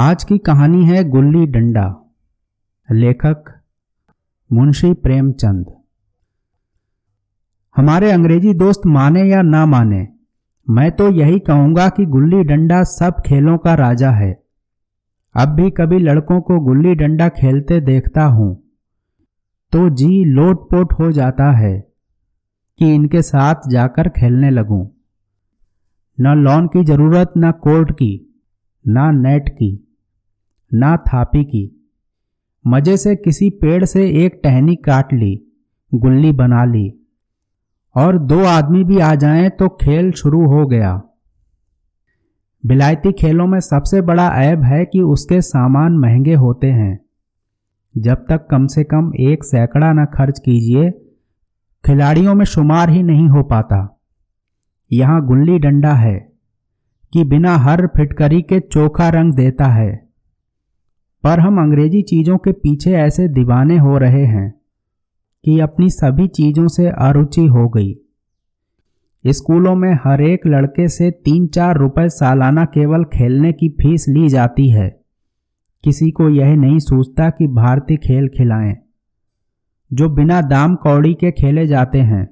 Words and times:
आज 0.00 0.22
की 0.24 0.36
कहानी 0.38 0.84
है 0.86 1.02
गुल्ली 1.04 1.46
डंडा। 1.46 1.82
लेखक 2.88 3.50
मुंशी 4.50 4.92
प्रेमचंद। 4.96 5.64
हमारे 7.76 8.10
अंग्रेज़ी 8.10 8.54
दोस्त 8.54 8.86
माने 8.86 9.24
या 9.24 9.42
ना 9.42 9.64
माने, 9.66 10.06
मैं 10.66 10.90
तो 10.92 11.08
यही 11.10 11.38
कहूँगा 11.38 11.88
कि 11.88 12.06
गुल्ली 12.06 12.42
डंडा 12.44 12.82
सब 12.84 13.20
खेलों 13.26 13.56
का 13.58 13.74
राजा 13.74 14.10
है। 14.10 14.30
अब 15.34 15.48
भी 15.48 15.70
कभी 15.70 15.98
लड़कों 15.98 16.40
को 16.40 16.58
गुल्ली 16.60 16.94
डंडा 16.94 17.28
खेलते 17.34 17.80
देखता 17.80 18.24
हूँ 18.28 18.48
तो 19.72 19.88
जी 19.96 20.24
लोटपोट 20.30 20.92
हो 20.92 21.10
जाता 21.12 21.50
है 21.56 21.74
कि 22.78 22.94
इनके 22.94 23.22
साथ 23.24 23.68
जाकर 23.70 24.08
खेलने 24.08 24.50
लगूं। 24.50 24.84
न 26.18 26.34
लॉन 26.38 26.66
की 26.66 26.84
ज़रूरत, 26.84 27.32
न 27.36 27.52
कोर्ट 27.52 27.92
की, 27.92 28.12
ना 28.84 29.10
नेट 29.12 29.48
की। 29.48 29.86
ना 30.74 30.96
थापी 30.96 31.44
की 31.44 31.76
मज़े 32.66 32.96
से 32.96 33.16
किसी 33.16 33.50
पेड़ 33.50 33.84
से 33.84 34.24
एक 34.24 34.40
टहनी 34.44 34.76
काट 34.76 35.12
ली, 35.12 35.46
गुल्ली 35.94 36.32
बना 36.32 36.64
ली। 36.64 36.96
और 37.96 38.18
दो 38.18 38.44
आदमी 38.44 38.84
भी 38.84 38.98
आ 38.98 39.14
जाएँ 39.14 39.50
तो 39.50 39.68
खेल 39.68 40.12
शुरू 40.12 40.46
हो 40.46 40.66
गया। 40.66 41.02
बिलायती 42.66 43.12
खेलों 43.12 43.46
में 43.46 43.60
सबसे 43.60 44.00
बड़ा 44.00 44.28
ऐब 44.28 44.62
है 44.62 44.84
कि 44.84 45.00
उसके 45.00 45.40
सामान 45.40 45.92
महँगे 45.92 46.34
होते 46.34 46.66
हैं। 46.66 47.00
जब 47.98 48.14
तक 48.14 48.46
कम 48.50 48.66
से 48.66 48.84
कम 48.84 49.12
एक 49.20 49.44
सैकड़ा 49.44 49.92
न 49.92 50.04
खर्च 50.04 50.38
कीजिए, 50.38 50.90
खिलाड़ियों 51.86 52.34
में 52.34 52.44
शुमार 52.44 52.90
ही 52.90 53.02
नहीं 53.02 53.28
हो 53.28 53.42
पाता। 53.42 54.00
यहाँ 54.92 55.26
गुल्ली 55.26 55.58
डंडा 55.58 55.94
है, 55.94 56.32
कि 57.12 57.24
बिना 57.24 57.56
हर 57.56 57.86
फिटकरी 57.86 58.42
के 58.42 58.60
चोखा 58.60 59.08
रंग 59.08 59.34
देता 59.34 59.66
है। 59.66 60.09
पर 61.24 61.40
हम 61.40 61.60
अंग्रेज़ी 61.60 62.02
चीज़ों 62.02 62.38
के 62.38 62.52
पीछे 62.52 62.92
ऐसे 62.92 63.28
दीवाने 63.28 63.78
हो 63.78 63.98
रहे 63.98 64.24
हैं 64.24 64.60
कि 65.44 65.58
अपनी 65.60 65.90
सभी 65.90 66.28
चीज़ों 66.28 66.68
से 66.68 66.88
अरुचि 66.88 67.46
हो 67.46 67.68
गई। 67.68 67.94
स्कूलों 69.24 69.74
में 69.74 69.92
हर 70.04 70.20
एक 70.22 70.46
लड़के 70.46 70.88
से 70.88 71.10
तीन 71.10 71.46
चार 71.46 71.76
रुपए 71.76 72.08
सालाना 72.08 72.64
केवल 72.64 73.04
खेलने 73.04 73.52
की 73.52 73.68
फ़ीस 73.68 74.08
ली 74.08 74.28
जाती 74.28 74.68
है। 74.70 75.00
किसी 75.84 76.10
को 76.10 76.28
यह 76.28 76.54
नहीं 76.56 76.78
सोचता 76.78 77.30
कि 77.30 77.46
भारतीय 77.46 77.96
खेल 77.96 78.28
खिलाएँ, 78.28 78.76
जो 79.92 80.08
बिना 80.08 80.40
दाम 80.40 80.74
कौड़ी 80.74 81.14
के 81.14 81.30
खेले 81.30 81.66
जाते 81.66 82.00
हैं। 82.00 82.28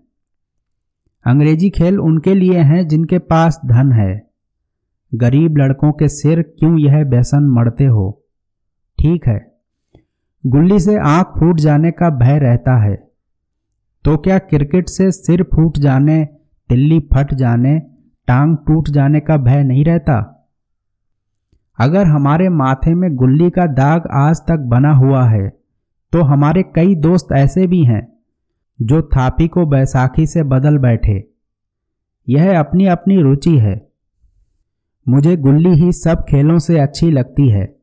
अंग्रेज़ी 1.27 1.71
खेल 1.71 2.01
उनके 2.01 2.35
लिए 2.35 2.59
हैं 2.59 2.87
जिनके 2.89 3.19
पास 3.19 3.61
धन 3.67 3.93
है। 3.93 4.31
गरीब 5.15 5.57
लड़कों 5.57 5.93
के 5.93 6.09
सिर 6.09 6.43
क्यों 6.43 6.79
यह 6.79 7.05
व्यसन 7.05 7.49
मरते 7.51 7.85
हो? 7.85 8.18
ठीक 8.99 9.27
है। 9.27 9.39
गुल्ली 10.45 10.79
से 10.81 10.97
आँख 10.99 11.27
फूट 11.27 11.61
जाने 11.61 11.91
का 11.91 12.11
भय 12.11 12.39
रहता 12.39 12.77
है। 12.77 12.97
तो 14.05 14.17
क्या 14.17 14.39
क्रिकेट 14.39 14.89
से 14.89 15.11
सिर 15.11 15.43
फूट 15.43 15.79
जाने, 15.79 16.25
तिल्ली 16.69 16.99
फट 17.01 17.35
जाने, 17.35 17.79
टांग 18.29 18.57
टूट 18.57 18.89
जाने 18.89 19.21
का 19.21 19.37
भय 19.37 19.63
नहीं 19.63 19.85
रहता? 19.85 20.35
अगर 21.79 22.07
हमारे 22.07 22.49
माथे 22.49 22.95
में 22.95 23.15
गुल्ली 23.17 23.51
का 23.51 23.67
दाग 23.67 24.09
आज 24.13 24.41
तक 24.49 24.59
बना 24.59 24.93
हुआ 24.93 25.29
है 25.29 25.49
तो 26.13 26.23
हमारे 26.23 26.63
कई 26.63 26.95
दोस्त 26.95 27.33
ऐसे 27.33 27.67
भी 27.67 27.83
हैं, 27.85 28.07
जो 28.83 29.03
थापी 29.03 29.49
को 29.49 29.67
बैसाखी 29.67 30.27
से 30.27 30.43
बदल 30.43 30.79
बैठे। 30.79 31.29
यह 32.29 32.59
अपनी 32.61 32.87
अपनी 32.87 33.21
रुचि 33.21 33.59
है। 33.59 33.89
मुझे 35.09 35.37
गुल्ली 35.37 35.71
ही 35.71 35.93
सब 35.93 36.25
खेलों 36.29 36.59
से 36.59 36.79
अच्छी 36.79 37.11
लगती 37.11 37.49
है। 37.49 37.78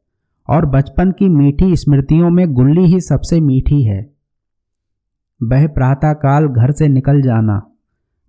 और 0.50 0.66
बचपन 0.66 1.12
की 1.12 1.30
मीठी 1.30 1.76
स्मृतियों 1.76 2.30
में 2.30 2.54
गुल्ली 2.54 2.86
ही 2.86 3.00
सबसे 3.00 3.40
मीठी 3.40 3.84
है। 3.84 4.16
वह 5.44 5.68
प्रातःकाल 5.68 6.48
घर 6.48 6.72
से 6.72 6.88
निकल 6.88 7.22
जाना, 7.22 7.62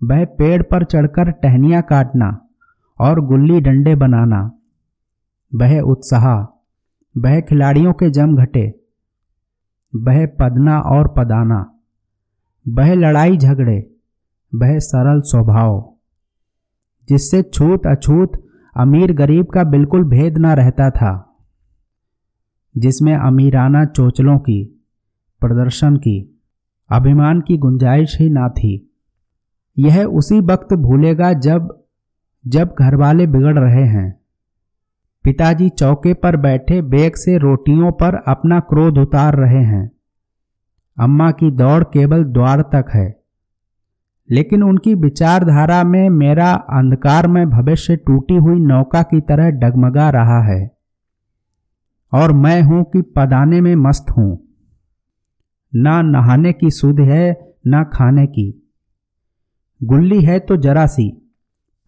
वह 0.04 0.24
पेड़ 0.24 0.62
पर 0.62 0.84
चढ़कर 0.84 1.30
टहनियाँ 1.30 1.82
काटना 1.82 2.48
और 3.00 3.20
गुल्ली 3.20 3.60
डंडे 3.60 3.94
बनाना। 3.94 4.50
वह 5.54 5.80
उत्साह, 5.80 6.26
वह 7.16 7.40
खिलाड़ियों 7.40 7.92
के 7.92 8.10
जम 8.10 8.36
घटे, 8.36 8.66
वह 9.96 10.26
पदना 10.26 10.78
और 10.78 11.08
पदाना, 11.08 11.78
वह 12.68 12.94
लड़ाई 12.94 13.36
झगड़े, 13.36 13.78
वह 14.54 14.78
सरल 14.78 15.20
स्वभाव, 15.20 15.92
जिससे 17.08 17.42
छूत 17.42 17.86
अछूत 17.86 18.32
अमीर 18.76 19.12
गरीब 19.12 19.46
का 19.46 19.64
बिल्कुल 19.64 20.04
भेद 20.04 20.38
ना 20.38 20.54
रहता 20.54 20.90
था। 20.90 21.25
जिसमें 22.78 23.16
अमीराना 23.16 23.84
चोचलों 23.84 24.38
की, 24.38 24.86
प्रदर्शन 25.40 25.96
की, 25.96 26.40
अभिमान 26.90 27.40
की 27.40 27.56
गुंजाइश 27.56 28.20
ही 28.20 28.30
ना 28.30 28.48
थी। 28.48 28.92
यह 29.78 30.04
उसी 30.04 30.40
वक्त 30.40 30.74
भूलेगा 30.74 31.32
जब 31.32 31.82
जब 32.46 32.74
घरवाले 32.78 33.26
बिगड़ 33.26 33.58
रहे 33.58 33.84
हैं। 33.84 34.20
पिताजी 35.24 35.68
चौके 35.68 36.14
पर 36.14 36.36
बैठे 36.36 36.82
बेग 36.82 37.14
से 37.14 37.38
रोटियों 37.38 37.92
पर 37.92 38.14
अपना 38.14 38.60
क्रोध 38.60 38.98
उतार 38.98 39.36
रहे 39.36 39.62
हैं। 39.62 39.90
अम्मा 41.00 41.30
की 41.30 41.50
दौड़ 41.50 41.84
केवल 41.84 42.24
द्वार 42.24 42.62
तक 42.62 42.86
है। 42.94 43.22
लेकिन 44.30 44.62
उनकी 44.62 44.94
विचारधारा 44.94 45.84
में 45.84 46.10
मेरा 46.10 46.52
अंधकार 46.52 47.28
में 47.28 47.50
भविष्य 47.50 47.96
टूटी 47.96 48.34
हुई 48.34 48.60
नौका 48.60 49.02
की 49.02 49.20
तरह 49.20 49.50
डगमगा 49.50 50.10
रहा 50.10 50.42
है। 50.42 50.75
और 52.12 52.32
मैं 52.32 52.62
हूँ 52.62 52.84
कि 52.84 53.02
पदाने 53.02 53.60
में 53.60 53.74
मस्त 53.76 54.06
हूँ। 54.10 54.38
ना 55.74 56.02
नहाने 56.02 56.52
की 56.52 56.70
सुध 56.70 57.00
है, 57.00 57.54
ना 57.66 57.84
खाने 57.84 58.26
की। 58.26 58.72
गुल्ली 59.82 60.22
है 60.22 60.38
तो 60.38 60.56
जरा 60.56 60.86
सी, 60.86 61.08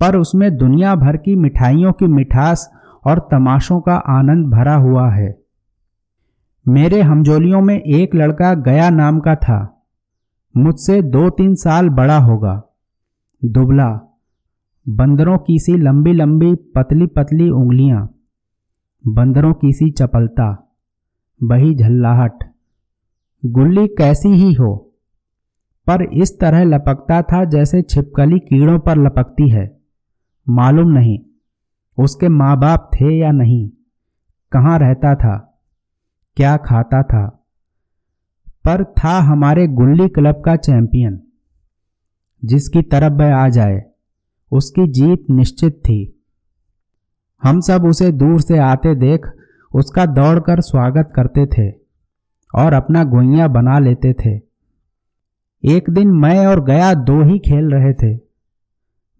पर 0.00 0.16
उसमें 0.16 0.56
दुनिया 0.56 0.94
भर 0.94 1.16
की 1.16 1.36
मिठाइयों 1.36 1.92
की 1.92 2.06
मिठास 2.06 2.70
और 3.06 3.18
तमाशों 3.30 3.80
का 3.80 3.94
आनंद 3.94 4.46
भरा 4.46 4.74
हुआ 4.74 5.10
है। 5.10 5.38
मेरे 6.68 7.02
हमजोलियों 7.02 7.60
में 7.60 7.80
एक 7.80 8.14
लड़का 8.14 8.54
गया 8.54 8.90
नाम 8.90 9.20
का 9.20 9.34
था। 9.34 9.84
मुझसे 10.56 11.02
दो 11.02 11.30
तीन 11.30 11.54
साल 11.54 11.88
बड़ा 11.88 12.18
होगा। 12.18 12.62
दुबला, 13.44 13.88
बंदरों 14.88 15.38
की 15.38 15.58
सी 15.58 15.76
लंबी 15.76 16.12
लंबी 16.12 16.54
पतली 16.54 17.06
पतली 17.06 17.50
उंगलियाँ। 17.50 18.17
बंदरों 19.08 19.54
की 19.54 19.72
सी 19.72 19.90
चपलता, 19.90 20.76
बही 21.42 21.74
झल्लाहट। 21.74 22.44
गुल्ली 23.46 23.88
कैसी 23.88 24.28
ही 24.28 24.52
हो, 24.52 24.92
पर 25.86 26.02
इस 26.02 26.38
तरह 26.40 26.64
लपकता 26.64 27.22
था 27.22 27.44
जैसे 27.44 27.82
छिपकली 27.82 28.38
कीड़ों 28.38 28.78
पर 28.78 28.96
लपकती 28.96 29.48
है। 29.48 29.80
मालूम 30.48 30.88
नहीं, 30.88 31.18
उसके 31.98 32.28
माँ 32.28 32.58
बाप 32.58 32.90
थे 32.94 33.18
या 33.18 33.30
नहीं, 33.32 33.68
कहाँ 34.52 34.78
रहता 34.78 35.14
था, 35.14 35.60
क्या 36.36 36.56
खाता 36.56 37.02
था, 37.02 37.46
पर 38.64 38.84
था 38.84 39.18
हमारे 39.20 39.66
गुल्ली 39.68 40.08
क्लब 40.08 40.42
का 40.44 40.56
चैंपियन। 40.56 41.20
जिसकी 42.44 42.82
तरफ़ 42.82 43.12
वह 43.12 43.34
आ 43.34 43.48
जाए, 43.48 43.84
उसकी 44.52 44.86
जीत 44.86 45.26
निश्चित 45.30 45.72
थी। 45.72 46.17
हम 47.42 47.60
सब 47.60 47.84
उसे 47.84 48.10
दूर 48.12 48.40
से 48.40 48.58
आते 48.58 48.94
देख 48.94 49.26
उसका 49.74 50.06
दौड़कर 50.06 50.60
स्वागत 50.60 51.12
करते 51.16 51.46
थे 51.46 51.70
और 52.54 52.72
अपना 52.72 53.04
गोइया 53.04 53.48
बना 53.48 53.78
लेते 53.78 54.12
थे। 54.12 54.34
एक 55.64 55.90
दिन 55.90 56.10
मैं 56.10 56.46
और 56.46 56.64
गया 56.64 56.92
दो 56.94 57.22
ही 57.22 57.38
खेल 57.38 57.70
रहे 57.70 57.92
थे। 57.92 58.14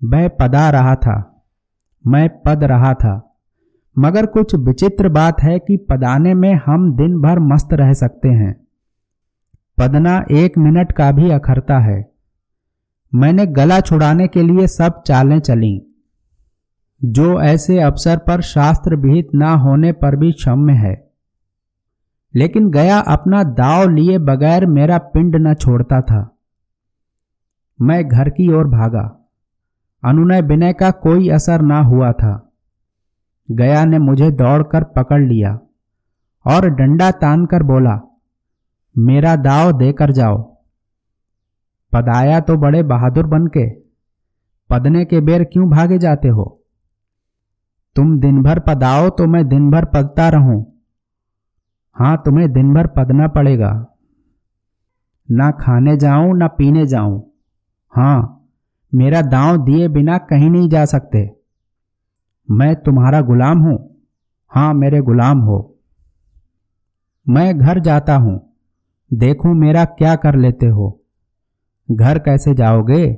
वह 0.00 0.28
पदा 0.28 0.68
रहा 0.70 0.94
था, 0.94 1.44
मैं 2.04 2.28
पद 2.42 2.64
रहा 2.64 2.92
था, 2.94 3.14
मगर 3.96 4.26
कुछ 4.26 4.54
विचित्र 4.54 5.09
बात 5.09 5.42
है 5.42 5.59
कि 5.59 5.76
पदाने 5.76 6.34
में 6.34 6.54
हम 6.66 6.92
दिन 6.97 7.21
भर 7.21 7.38
मस्त 7.38 7.72
रह 7.72 7.92
सकते 7.92 8.28
हैं। 8.28 8.54
पदना 9.78 10.24
एक 10.30 10.59
मिनट 10.59 10.92
का 10.92 11.10
भी 11.12 11.30
अखरता 11.30 11.78
है। 11.78 12.12
मैंने 13.12 13.47
गला 13.47 13.80
छुड़ाने 13.80 14.26
के 14.28 14.42
लिए 14.42 14.66
सब 14.66 15.03
चालें 15.03 15.38
चली। 15.41 15.87
जो 17.04 17.41
ऐसे 17.41 17.80
अवसर 17.80 18.16
पर 18.16 18.41
शास्त्र 18.41 18.97
विहित 18.97 19.28
ना 19.34 19.54
होने 19.54 19.92
पर 19.92 20.16
भी 20.16 20.33
क्षम्य 20.33 20.72
है। 20.72 21.10
लेकिन 22.34 22.71
गया 22.71 22.98
अपना 22.98 23.42
दाव 23.42 23.89
लिए 23.89 24.18
बगैर 24.18 24.66
मेरा 24.66 24.98
पिंड 24.98 25.36
न 25.36 25.54
छोड़ता 25.54 26.00
था। 26.00 26.39
मैं 27.80 28.09
घर 28.09 28.28
की 28.28 28.53
ओर 28.53 28.65
भागा। 28.65 29.30
अनुनय 30.04 30.41
विनय 30.41 30.72
का 30.72 30.91
कोई 30.91 31.28
असर 31.28 31.62
ना 31.62 31.80
हुआ 31.80 32.12
था। 32.12 32.53
गया 33.50 33.84
ने 33.84 33.98
मुझे 33.98 34.30
दौड़कर 34.30 34.84
पकड़ 34.84 35.22
लिया 35.22 35.59
और 36.47 36.68
डंडा 36.68 37.10
तान 37.10 37.47
कर 37.47 37.62
बोला, 37.62 38.21
मेरा 38.98 39.36
दाव 39.36 39.72
देकर 39.72 40.12
जाओ। 40.12 40.42
पदाया 41.92 42.41
तो 42.41 42.56
बड़े 42.56 42.83
बहादुर 42.83 43.27
बन 43.27 43.47
के। 43.47 43.71
पदने 44.71 45.04
के 45.04 45.21
बेर 45.21 45.45
क्यों 45.45 45.71
भागे 45.71 45.98
जाते 45.98 46.28
हो? 46.28 46.58
तुम 47.98 48.21
दिन 48.21 48.42
भर 48.42 48.59
पदाओ 48.59 49.10
तो 49.10 49.27
मैं 49.27 49.48
दिन 49.48 49.71
भर 49.71 49.84
पदता 49.84 50.28
रहूँ। 50.28 50.83
हाँ 51.98 52.22
तुम्हें 52.24 52.53
दिन 52.53 52.74
भर 52.74 52.86
पदना 52.86 53.28
पड़ेगा। 53.28 53.86
ना 55.30 55.50
खाने 55.50 55.97
जाऊँ, 55.97 56.39
ना 56.39 56.47
पीने 56.47 56.86
जाऊँ। 56.86 57.33
हाँ 57.91 58.47
मेरा 58.95 59.22
दांव 59.22 59.65
दिए 59.65 59.89
बिना 59.89 60.18
कहीं 60.18 60.50
नहीं 60.50 60.68
जा 60.68 60.84
सकते। 60.84 61.36
मैं 62.50 62.77
तुम्हारा 62.77 63.21
गुलाम 63.21 63.59
हूँ। 63.59 63.97
हाँ 64.48 64.74
मेरे 64.74 65.00
गुलाम 65.00 65.39
हो। 65.39 65.78
मैं 67.28 67.59
घर 67.59 67.78
जाता 67.78 68.16
हूँ। 68.16 68.56
देखूँ 69.12 69.54
मेरा 69.54 69.84
क्या 69.84 70.16
कर 70.16 70.34
लेते 70.34 70.66
हो। 70.66 71.04
घर 71.91 72.18
कैसे 72.18 72.54
जाओगे? 72.54 73.12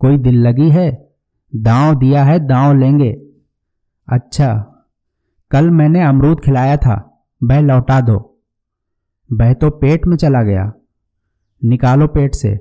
कोई 0.00 0.18
दिल 0.18 0.46
लगी 0.46 0.70
है? 0.70 1.10
दांव 1.56 1.94
दिया 1.94 2.24
है, 2.24 2.38
दांव 2.46 2.78
लेंगे। 2.78 3.31
अच्छा 4.08 4.68
कल 5.50 5.70
मैंने 5.70 6.02
अमरूद 6.02 6.40
खिलाया 6.40 6.76
था 6.76 7.24
वह 7.44 7.60
लौटा 7.60 8.00
दो। 8.00 8.38
वह 9.32 9.52
तो 9.52 9.70
पेट 9.70 10.06
में 10.06 10.16
चला 10.16 10.42
गया। 10.42 10.72
निकालो 11.64 12.06
पेट 12.06 12.34
से। 12.34 12.56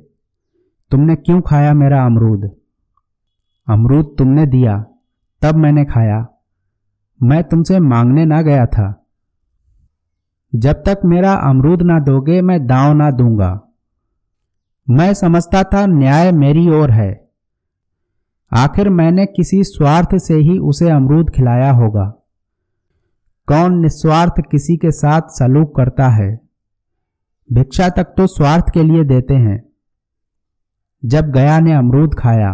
तुमने 0.92 1.16
क्यों 1.16 1.42
खाया 1.42 1.74
मेरा 1.74 2.06
अमरूद? 2.06 2.52
अमरूद 3.70 4.16
तुमने 4.18 4.46
दिया, 4.46 4.86
तब 5.42 5.56
मैंने 5.56 5.86
खाया। 5.86 6.28
मैं 7.24 7.44
तुमसे 7.44 7.80
मांगने 7.80 8.26
ना 8.26 8.42
गया 8.42 8.66
था। 8.66 9.06
जब 10.56 10.74
तक 10.74 11.00
मेरा 11.06 11.34
अमरूद 11.34 11.82
ना 11.82 12.00
दोगे, 12.00 12.42
मैं 12.42 12.68
दांव 12.68 12.94
ना 12.94 13.12
दूँगा। 13.12 13.62
मैं 14.90 15.14
समझता 15.14 15.64
था 15.64 15.86
न्याय 15.86 16.32
मेरी 16.32 16.70
ओर 16.70 16.92
है। 16.92 17.21
आखिर 18.51 18.89
मैंने 18.89 19.25
किसी 19.25 19.63
स्वार्थ 19.63 20.15
से 20.18 20.36
ही 20.36 20.57
उसे 20.59 20.89
अमरूद 20.89 21.30
खिलाया 21.30 21.71
होगा। 21.71 22.06
कौन 23.48 23.77
निस्वार्थ 23.80 24.42
किसी 24.51 24.77
के 24.77 24.92
साथ 24.92 25.21
सलूक 25.30 25.75
करता 25.75 26.07
है? 26.09 26.39
भिक्षा 27.50 27.89
तक 27.89 28.13
तो 28.18 28.25
स्वार्थ 28.27 28.69
के 28.74 28.83
लिए 28.83 29.03
देते 29.03 29.33
हैं। 29.33 29.63
जब 31.03 31.31
गया 31.31 31.59
ने 31.59 31.74
अमरूद 31.74 32.15
खाया 32.15 32.51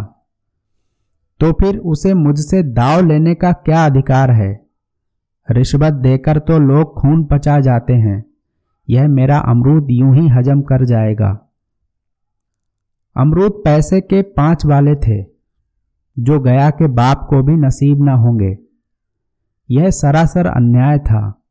तो 1.39 1.51
फिर 1.51 1.77
उसे 1.77 2.13
मुझसे 2.13 2.61
दाव 2.63 3.05
लेने 3.05 3.33
का 3.35 3.51
क्या 3.51 3.85
अधिकार 3.85 4.31
है? 4.31 4.51
रिश्वत 5.47 5.93
देकर 5.93 6.39
तो 6.39 6.59
लोग 6.59 6.93
खून 6.95 7.23
पचा 7.23 7.59
जाते 7.59 7.93
हैं। 7.93 8.23
यह 8.89 9.07
मेरा 9.07 9.37
अमरूद 9.39 9.87
यूँ 9.91 10.15
ही 10.15 10.27
हजम 10.27 10.61
कर 10.61 10.85
जाएगा। 10.85 11.31
अमरूद 13.15 13.61
पैसे 13.65 14.01
के 14.01 14.21
पाँच 14.21 14.65
वाले 14.65 14.95
थे। 14.97 15.36
जो 16.19 16.39
गया 16.39 16.69
के 16.69 16.87
बाप 16.87 17.27
को 17.29 17.43
भी 17.43 17.55
नसीब 17.55 18.03
ना 18.03 18.13
होंगे। 18.13 18.57
यह 19.71 19.89
सरासर 19.89 20.45
अन्याय 20.45 20.99
था। 20.99 21.41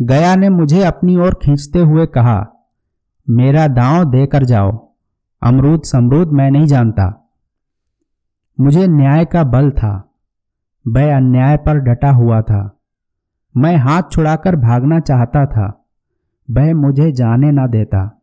गया 0.00 0.34
ने 0.34 0.48
मुझे 0.48 0.82
अपनी 0.82 1.16
ओर 1.16 1.34
खींचते 1.34 1.78
हुए 1.78 2.06
कहा, 2.06 2.38
मेरा 3.30 3.68
दांव 3.68 4.04
देकर 4.04 4.44
जाओ, 4.44 4.94
अमरूद 5.42 5.82
समरूद 5.82 6.32
मैं 6.32 6.50
नहीं 6.50 6.66
जानता। 6.66 7.34
मुझे 8.60 8.86
न्याय 8.86 9.24
का 9.24 9.44
बल 9.44 9.70
था, 9.70 10.14
वह 10.88 11.16
अन्याय 11.16 11.56
पर 11.56 11.78
डटा 11.78 12.10
हुआ 12.10 12.42
था। 12.42 12.78
मैं 13.56 13.76
हाथ 13.76 14.02
छुड़ाकर 14.12 14.56
भागना 14.56 15.00
चाहता 15.00 15.46
था, 15.46 15.86
वह 16.50 16.74
मुझे 16.74 17.12
जाने 17.12 17.50
ना 17.52 17.66
देता। 17.66 18.22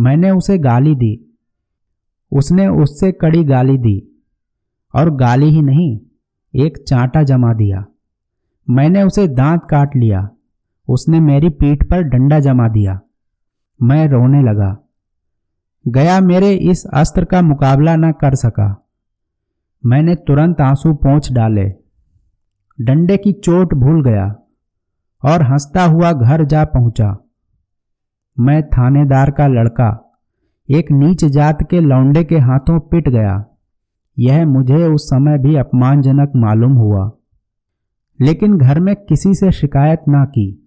मैंने 0.00 0.30
उसे 0.30 0.58
गाली 0.58 0.94
दी, 0.94 1.38
उसने 2.32 2.68
उससे 2.68 3.12
कड़ी 3.12 3.44
गाली 3.44 3.78
दी। 3.78 4.15
और 4.96 5.10
गाली 5.10 5.46
ही 5.46 5.62
नहीं, 5.62 6.00
एक 6.54 6.78
चांटा 6.88 7.22
जमा 7.22 7.52
दिया। 7.52 7.84
मैंने 8.70 9.02
उसे 9.02 9.28
दांत 9.28 9.60
काट 9.70 9.96
लिया। 9.96 10.30
उसने 10.88 11.20
मेरी 11.20 11.48
पीठ 11.48 11.90
पर 11.90 12.02
डंडा 12.02 12.40
जमा 12.40 12.68
दिया। 12.68 13.00
मैं 13.82 14.08
रोने 14.08 14.42
लगा। 14.42 14.78
गया 15.88 16.20
मेरे 16.20 16.52
इस 16.52 16.86
अस्त्र 16.94 17.24
का 17.24 17.42
मुकाबला 17.42 17.96
न 17.96 18.12
कर 18.12 18.34
सका। 18.34 18.88
मैंने 19.86 20.14
तुरंत 20.14 20.60
आँसू 20.60 20.94
पहुँच 20.94 21.32
डाले। 21.32 21.72
डंडे 22.80 23.16
की 23.16 23.32
चोट 23.32 23.74
भूल 23.74 24.02
गया 24.02 24.36
और 25.24 25.42
हंसता 25.42 25.84
हुआ 25.84 26.12
घर 26.12 26.44
जा 26.44 26.64
पहुँचा। 26.64 27.18
मैं 28.38 28.62
थानेदार 28.62 29.30
का 29.30 29.46
लड़का, 29.46 30.18
एक 30.70 30.92
नीच 30.92 31.24
जात 31.24 31.58
के 31.70 31.80
लौंडे 31.80 32.24
के 32.24 32.38
हाथों 32.38 32.80
पिट 32.80 33.08
गया। 33.08 33.55
यह 34.18 34.46
मुझे 34.46 34.86
उस 34.86 35.06
समय 35.06 35.38
भी 35.38 35.56
अपमानजनक 35.56 36.32
मालूम 36.36 36.72
हुआ। 36.72 37.12
लेकिन 38.20 38.58
घर 38.58 38.80
में 38.80 38.96
किसी 38.96 39.34
से 39.34 39.52
शिकायत 39.52 40.02
ना 40.08 40.24
की। 40.24 40.62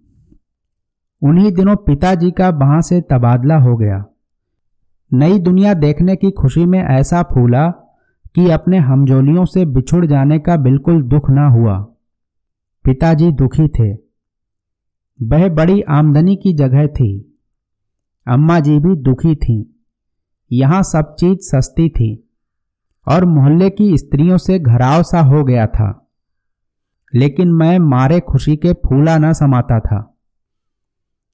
उन्हीं 1.22 1.52
दिनों 1.52 1.76
पिताजी 1.76 2.30
का 2.30 2.48
वहाँ 2.48 2.82
से 2.82 3.00
तबादला 3.00 3.58
हो 3.58 3.76
गया। 3.76 4.04
नई 5.12 5.38
दुनिया 5.38 5.74
देखने 5.74 6.16
की 6.16 6.30
खुशी 6.30 6.66
में 6.66 6.78
ऐसा 6.78 7.22
फूला 7.22 7.70
कि 8.34 8.50
अपने 8.50 8.78
हमजोलियों 8.78 9.44
से 9.44 9.64
बिछुड़ 9.64 10.06
जाने 10.06 10.38
का 10.38 10.56
बिल्कुल 10.56 11.02
दुख 11.02 11.30
ना 11.30 11.48
हुआ। 11.48 11.78
पिताजी 12.84 13.32
दुखी 13.32 13.68
थे। 13.68 13.92
वह 15.22 15.48
बड़ी 15.48 15.80
आमदनी 15.80 16.36
की 16.36 16.52
जगह 16.52 16.86
थी। 16.86 17.38
अम्मा 18.28 18.60
जी 18.60 18.78
भी 18.78 18.96
दुखी 18.96 19.34
थीं। 19.34 19.64
यहाँ 20.52 20.82
सब 20.82 21.14
चीज़ 21.14 21.38
सस्ती 21.40 21.88
थी। 21.88 22.29
और 23.08 23.24
मोहल्ले 23.24 23.70
की 23.70 23.98
स्त्रियों 23.98 24.38
से 24.38 24.58
घराव 24.58 25.02
सा 25.02 25.20
हो 25.20 25.44
गया 25.44 25.66
था। 25.66 26.10
लेकिन 27.14 27.52
मैं 27.52 27.78
मारे 27.78 28.20
खुशी 28.20 28.56
के 28.56 28.72
फूला 28.72 29.18
न 29.18 29.32
समाता 29.32 29.80
था। 29.80 30.18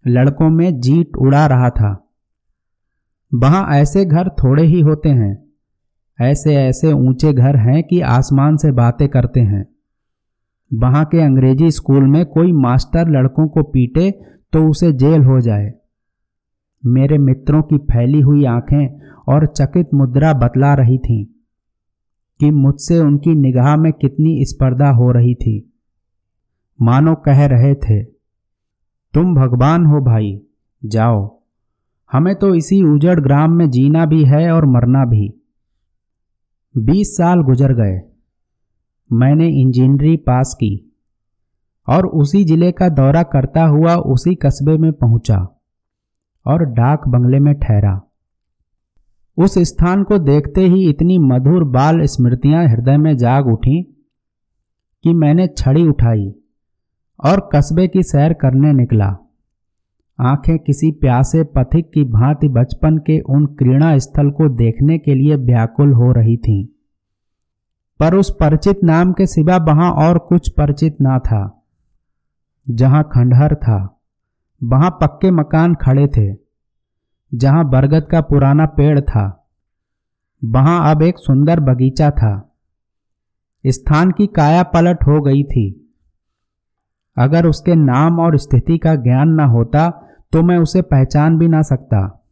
लड़कों 0.06 0.48
में 0.48 0.80
जीत 0.80 1.10
उड़ा 1.18 1.46
रहा 1.46 1.70
था। 1.70 2.08
वहाँ 3.34 3.68
ऐसे 3.70 4.04
घर 4.04 4.28
थोड़े 4.28 4.62
ही 4.62 4.80
होते 4.80 5.08
हैं। 5.08 5.46
ऐसे 6.20 6.56
ऐसे 6.56 6.92
ऊँचे 6.92 7.32
घर 7.32 7.56
हैं 7.56 7.82
कि 7.82 8.00
आसमान 8.00 8.56
से 8.56 8.72
बातें 8.72 9.08
करते 9.08 9.40
हैं। 9.40 9.66
वहाँ 10.74 11.04
के 11.04 11.20
अंग्रेज़ी 11.20 11.70
स्कूल 11.70 12.06
में 12.06 12.26
कोई 12.26 12.52
मास्टर 12.52 13.08
लड़कों 13.08 13.48
को 13.48 13.62
पीटे 13.62 14.10
तो 14.52 14.70
उसे 14.70 14.92
जेल 14.92 15.22
हो 15.24 15.40
जाए। 15.40 15.74
मेरे 16.86 17.18
मित्रों 17.18 17.62
की 17.62 17.78
फैली 17.78 18.20
हुई 18.20 18.44
आँखें 18.44 19.00
और 19.28 19.46
चकित 19.46 19.88
मुद्रा 19.94 20.32
बतला 20.32 20.74
रही 20.74 20.98
थीं। 20.98 21.35
कि 22.40 22.50
मुझसे 22.50 22.98
उनकी 22.98 23.34
निगाह 23.34 23.76
में 23.76 23.92
कितनी 23.92 24.44
स्पर्धा 24.44 24.90
हो 24.90 25.10
रही 25.10 25.34
थी। 25.34 25.72
मानो 26.82 27.14
कह 27.14 27.46
रहे 27.46 27.74
थे, 27.74 28.02
तुम 29.14 29.34
भगवान 29.34 29.86
हो 29.86 30.00
भाई, 30.00 30.40
जाओ। 30.84 31.42
हमें 32.12 32.34
तो 32.34 32.54
इसी 32.54 32.82
उजड़ 32.82 33.20
ग्राम 33.20 33.52
में 33.52 33.70
जीना 33.70 34.06
भी 34.06 34.24
है 34.24 34.50
और 34.52 34.66
मरना 34.66 35.04
भी। 35.04 35.28
बीस 36.74 37.16
साल 37.16 37.40
गुजर 37.40 37.72
गए। 37.72 38.00
मैंने 39.12 39.48
इंजीनियरिंग 39.48 40.18
पास 40.18 40.54
की 40.54 40.72
और 41.88 42.06
उसी 42.06 42.44
ज़िले 42.44 42.72
का 42.72 42.88
दौरा 42.88 43.22
करता 43.22 43.64
हुआ 43.64 43.94
उसी 43.96 44.34
कस्बे 44.34 44.76
में 44.78 44.92
पहुँचा 44.92 45.38
और 46.46 46.64
डाक 46.64 47.08
बंगले 47.08 47.38
में 47.38 47.54
ठहरा। 47.54 48.05
उस 49.38 49.58
स्थान 49.58 50.02
को 50.02 50.18
देखते 50.18 50.60
ही 50.60 50.90
इतनी 50.90 51.18
मधुर 51.18 51.64
बाल 51.64 52.02
स्मृतियाँ 52.02 52.68
हृदय 52.68 52.96
में 52.96 53.16
जाग 53.16 53.46
उठी 53.46 53.82
कि 55.04 55.12
मैंने 55.12 55.46
छड़ी 55.46 55.88
उठाई 55.88 56.34
और 57.24 57.50
कस्बे 57.54 57.88
की 57.88 58.02
सैर 58.02 58.32
करने 58.32 58.72
निकला। 58.72 59.16
आँखें 60.20 60.58
किसी 60.58 60.90
प्यासे 60.90 61.44
पथिक 61.44 61.90
की 61.94 62.04
भांति 62.04 62.48
बचपन 62.48 62.98
के 62.98 63.20
उन 63.20 63.46
क्रीड़ा 63.46 63.98
स्थल 63.98 64.30
को 64.30 64.48
देखने 64.48 64.98
के 64.98 65.14
लिए 65.14 65.36
व्याकुल 65.36 65.92
हो 65.92 66.12
रही 66.12 66.36
थीं। 66.36 66.66
पर 68.00 68.14
उस 68.14 68.36
परिचित 68.40 68.80
नाम 68.84 69.12
के 69.12 69.26
सिवा 69.26 69.56
वहाँ 69.56 69.92
और 69.92 70.18
कुछ 70.18 70.48
परिचित 70.48 71.00
ना 71.00 71.18
था। 71.18 71.64
जहाँ 72.70 73.04
खंडहर 73.04 73.54
था, 73.54 74.00
वहाँ 74.64 74.90
पक्के 74.90 75.30
मकान 75.30 75.74
खड़े 75.74 76.06
थे। 76.06 76.45
जहाँ 77.32 77.68
बरगद 77.68 78.06
का 78.10 78.20
पुराना 78.20 78.66
पेड़ 78.66 79.00
था, 79.00 79.48
वहाँ 80.44 80.90
अब 80.90 81.02
एक 81.02 81.18
सुंदर 81.18 81.60
बगीचा 81.60 82.10
था। 82.10 82.52
स्थान 83.64 84.10
की 84.10 84.26
काया 84.26 84.62
पलट 84.62 85.02
हो 85.02 85.20
गई 85.20 85.42
थी। 85.42 85.94
अगर 87.16 87.46
उसके 87.46 87.74
नाम 87.74 88.18
और 88.20 88.36
स्थिति 88.38 88.78
का 88.78 88.94
ज्ञान 88.94 89.28
न 89.28 89.40
होता 89.40 89.88
तो 90.32 90.42
मैं 90.42 90.58
उसे 90.58 90.82
पहचान 90.82 91.38
भी 91.38 91.48
ना 91.48 91.62
सकता। 91.62 92.22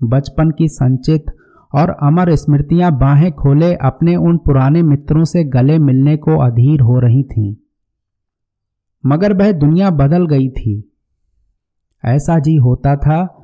बचपन 0.00 0.50
की 0.50 0.68
संचित 0.68 1.26
और 1.74 1.90
अमर 2.02 2.34
स्मृतियाँ 2.34 2.90
बाहें 2.98 3.32
खोले 3.32 3.74
अपने 3.74 4.16
उन 4.16 4.36
पुराने 4.38 4.82
मित्रों 4.82 5.24
से 5.24 5.44
गले 5.44 5.78
मिलने 5.78 6.16
को 6.16 6.38
अधीर 6.38 6.80
हो 6.80 6.98
रही 6.98 7.22
थीं। 7.22 7.54
मगर 9.04 9.32
वह 9.32 9.52
दुनिया 9.52 9.90
बदल 9.90 10.26
गई 10.26 10.48
थी। 10.48 10.92
ऐसा 12.04 12.38
जी 12.38 12.56
होता 12.56 12.96
था 12.96 13.43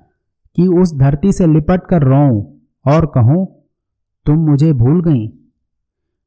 कि 0.58 0.66
उस 0.80 0.94
धरती 0.94 1.32
से 1.32 1.46
लिपट 1.46 1.86
कर 1.86 2.02
रोऊं 2.02 2.40
और 2.84 3.06
कहूँ, 3.06 3.46
तुम 4.26 4.38
मुझे 4.40 4.72
भूल 4.72 5.02
गई। 5.02 5.26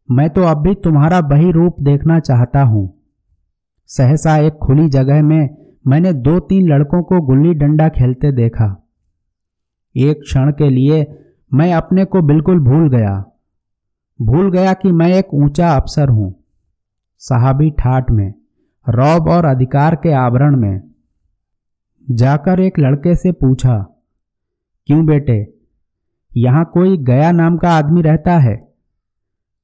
मैं 0.09 0.29
तो 0.29 0.41
अब 0.41 0.61
भी 0.63 0.73
तुम्हारा 0.75 1.19
वही 1.27 1.51
रूप 1.51 1.75
देखना 1.81 2.19
चाहता 2.19 2.61
हूँ। 2.63 2.87
सहसा 3.89 4.37
एक 4.37 4.53
खुली 4.57 4.87
जगह 4.89 5.21
में 5.23 5.49
मैंने 5.85 6.13
दो 6.13 6.39
तीन 6.39 6.67
लड़कों 6.69 7.01
को 7.03 7.21
गुल्ली 7.21 7.53
डंडा 7.53 7.87
खेलते 7.89 8.31
देखा। 8.31 8.67
एक 9.95 10.21
क्षण 10.21 10.51
के 10.51 10.69
लिए 10.69 11.05
मैं 11.51 11.73
अपने 11.73 12.05
को 12.05 12.21
बिल्कुल 12.21 12.59
भूल 12.59 12.89
गया। 12.89 13.13
भूल 14.19 14.51
गया 14.51 14.73
कि 14.73 14.91
मैं 14.91 15.07
एक 15.09 15.33
ऊँचा 15.35 15.75
अफसर 15.75 16.09
हूँ, 16.09 16.33
साहबी 17.21 17.69
ठाठ 17.71 18.11
में, 18.11 18.33
रौब 18.87 19.27
और 19.29 19.45
अधिकार 19.45 19.95
के 19.95 20.11
आवरण 20.15 20.55
में। 20.55 20.81
जाकर 22.07 22.59
एक 22.59 22.79
लड़के 22.79 23.15
से 23.15 23.31
पूछा 23.33 23.75
क्यों 24.85 25.05
बेटे? 25.05 25.53
यहाँ 26.37 26.65
कोई 26.73 26.97
गया 26.97 27.31
नाम 27.31 27.57
का 27.57 27.71
आदमी 27.71 28.01
रहता 28.01 28.37
है? 28.37 28.73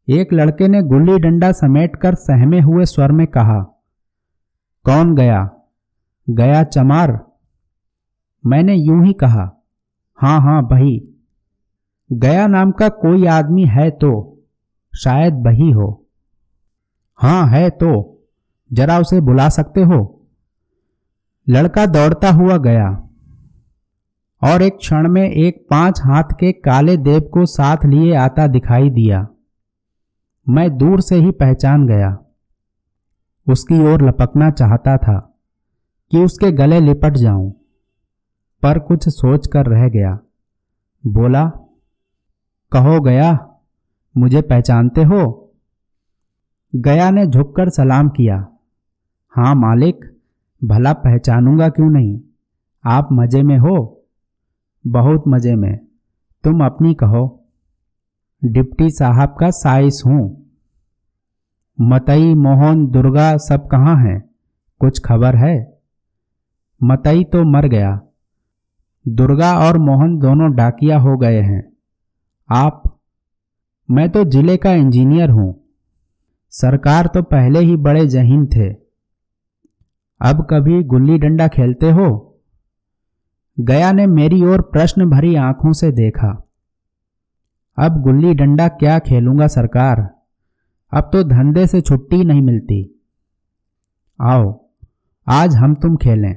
एक 0.09 0.33
लड़के 0.33 0.67
ने 0.67 0.81
गुल्ली 0.83 1.19
डंडा 1.19 1.51
समेटकर 1.51 2.15
सहमे 2.15 2.59
हुए 2.59 2.85
स्वर 2.85 3.11
में 3.11 3.27
कहा, 3.27 3.61
कौन 4.85 5.15
गया? 5.15 5.49
गया 6.29 6.63
चमार। 6.63 7.25
मैंने 8.45 8.75
यूँ 8.75 9.05
ही 9.05 9.13
कहा, 9.13 9.63
हाँ 10.15 10.41
हाँ, 10.41 10.67
बही। 10.67 11.15
गया 12.11 12.47
नाम 12.47 12.71
का 12.71 12.89
कोई 12.89 13.25
आदमी 13.25 13.65
है 13.65 13.89
तो? 13.89 14.43
शायद 14.97 15.33
बही 15.33 15.71
हो। 15.71 16.05
हाँ, 17.15 17.47
है 17.47 17.69
तो। 17.69 18.21
जरा 18.73 18.99
उसे 18.99 19.21
बुला 19.21 19.49
सकते 19.49 19.81
हो? 19.81 20.27
लड़का 21.49 21.85
दौड़ता 21.85 22.31
हुआ 22.31 22.57
गया। 22.57 23.08
और 24.43 24.61
एक 24.61 24.77
क्षण 24.77 25.07
में 25.09 25.29
एक 25.29 25.67
पाँच 25.69 26.01
हाथ 26.01 26.23
के 26.23 26.51
काले 26.51 26.97
देव 26.97 27.19
को 27.19 27.45
साथ 27.45 27.77
लिए 27.85 28.15
आता 28.15 28.47
दिखाई 28.47 28.89
दिया। 28.89 29.27
मैं 30.49 30.77
दूर 30.77 31.01
से 31.01 31.15
ही 31.15 31.31
पहचान 31.31 31.87
गया। 31.87 32.17
उसकी 33.47 33.81
ओर 33.83 34.07
लपकना 34.07 34.49
चाहता 34.51 34.97
था 34.97 35.39
कि 36.11 36.23
उसके 36.23 36.51
गले 36.51 36.79
लिपट 36.79 37.17
जाऊँ, 37.17 37.51
पर 38.63 38.79
कुछ 38.79 39.09
सोच 39.09 39.47
कर 39.47 39.65
रह 39.65 39.87
गया। 39.89 40.19
बोला, 41.07 41.45
कहो, 42.71 42.99
गया, 43.01 43.57
मुझे 44.17 44.41
पहचानते 44.41 45.03
हो? 45.03 45.53
गया 46.75 47.09
ने 47.11 47.25
झुककर 47.27 47.69
सलाम 47.69 48.09
किया 48.09 48.47
हाँ 49.29 49.55
मालिक, 49.55 50.05
भला 50.63 50.93
पहचानूँगा 50.93 51.69
क्यों 51.69 51.89
नहीं? 51.89 52.19
आप 52.85 53.09
मज़े 53.11 53.43
में 53.43 53.57
हो 53.57 53.98
बहुत 54.89 55.23
मज़े 55.27 55.55
में। 55.55 55.79
तुम 56.43 56.65
अपनी 56.65 56.93
कहो। 56.93 57.45
डिप्टी 58.45 58.89
साहब 58.89 59.35
का 59.39 59.49
साइस 59.49 60.03
हूँ। 60.05 60.51
मतई, 61.81 62.33
मोहन, 62.35 62.87
दुर्गा 62.87 63.37
सब 63.37 63.67
कहाँ 63.67 63.95
हैं? 63.95 64.29
कुछ 64.79 64.99
खबर 65.05 65.35
है? 65.35 65.79
मतई 66.83 67.23
तो 67.23 67.43
मर 67.43 67.67
गया। 67.67 68.01
दुर्गा 69.07 69.59
और 69.59 69.77
मोहन 69.77 70.19
दोनों 70.19 70.55
डाकिया 70.55 70.97
हो 70.97 71.17
गए 71.17 71.41
हैं। 71.41 71.73
आप? 72.49 72.99
मैं 73.91 74.09
तो 74.09 74.23
ज़िले 74.23 74.57
का 74.57 74.71
इंजीनियर 74.71 75.29
हूँ। 75.29 75.63
सरकार 76.51 77.07
तो 77.07 77.21
पहले 77.21 77.59
ही 77.59 77.75
बड़े 77.75 78.07
जहीन 78.07 78.45
थे। 78.45 78.69
अब 80.21 80.47
कभी 80.49 80.83
गुल्ली 80.83 81.17
डंडा 81.17 81.47
खेलते 81.47 81.91
हो? 81.91 82.28
गया 83.59 83.91
ने 83.91 84.07
मेरी 84.07 84.43
ओर 84.43 84.61
प्रश्न 84.61 85.05
भरी 85.05 85.35
आँखों 85.35 85.73
से 85.73 85.91
देखा। 85.91 86.47
अब 87.77 88.01
गुल्ली 88.01 88.33
डंडा 88.33 88.67
क्या 88.67 88.99
खेलूँगा 88.99 89.47
सरकार? 89.47 90.15
अब 90.93 91.09
तो 91.13 91.23
धंधे 91.23 91.67
से 91.67 91.81
छुट्टी 91.81 92.23
नहीं 92.23 92.41
मिलती। 92.41 93.03
आओ, 94.21 94.65
आज 95.27 95.55
हम 95.55 95.75
तुम 95.75 95.95
खेलें। 95.95 96.35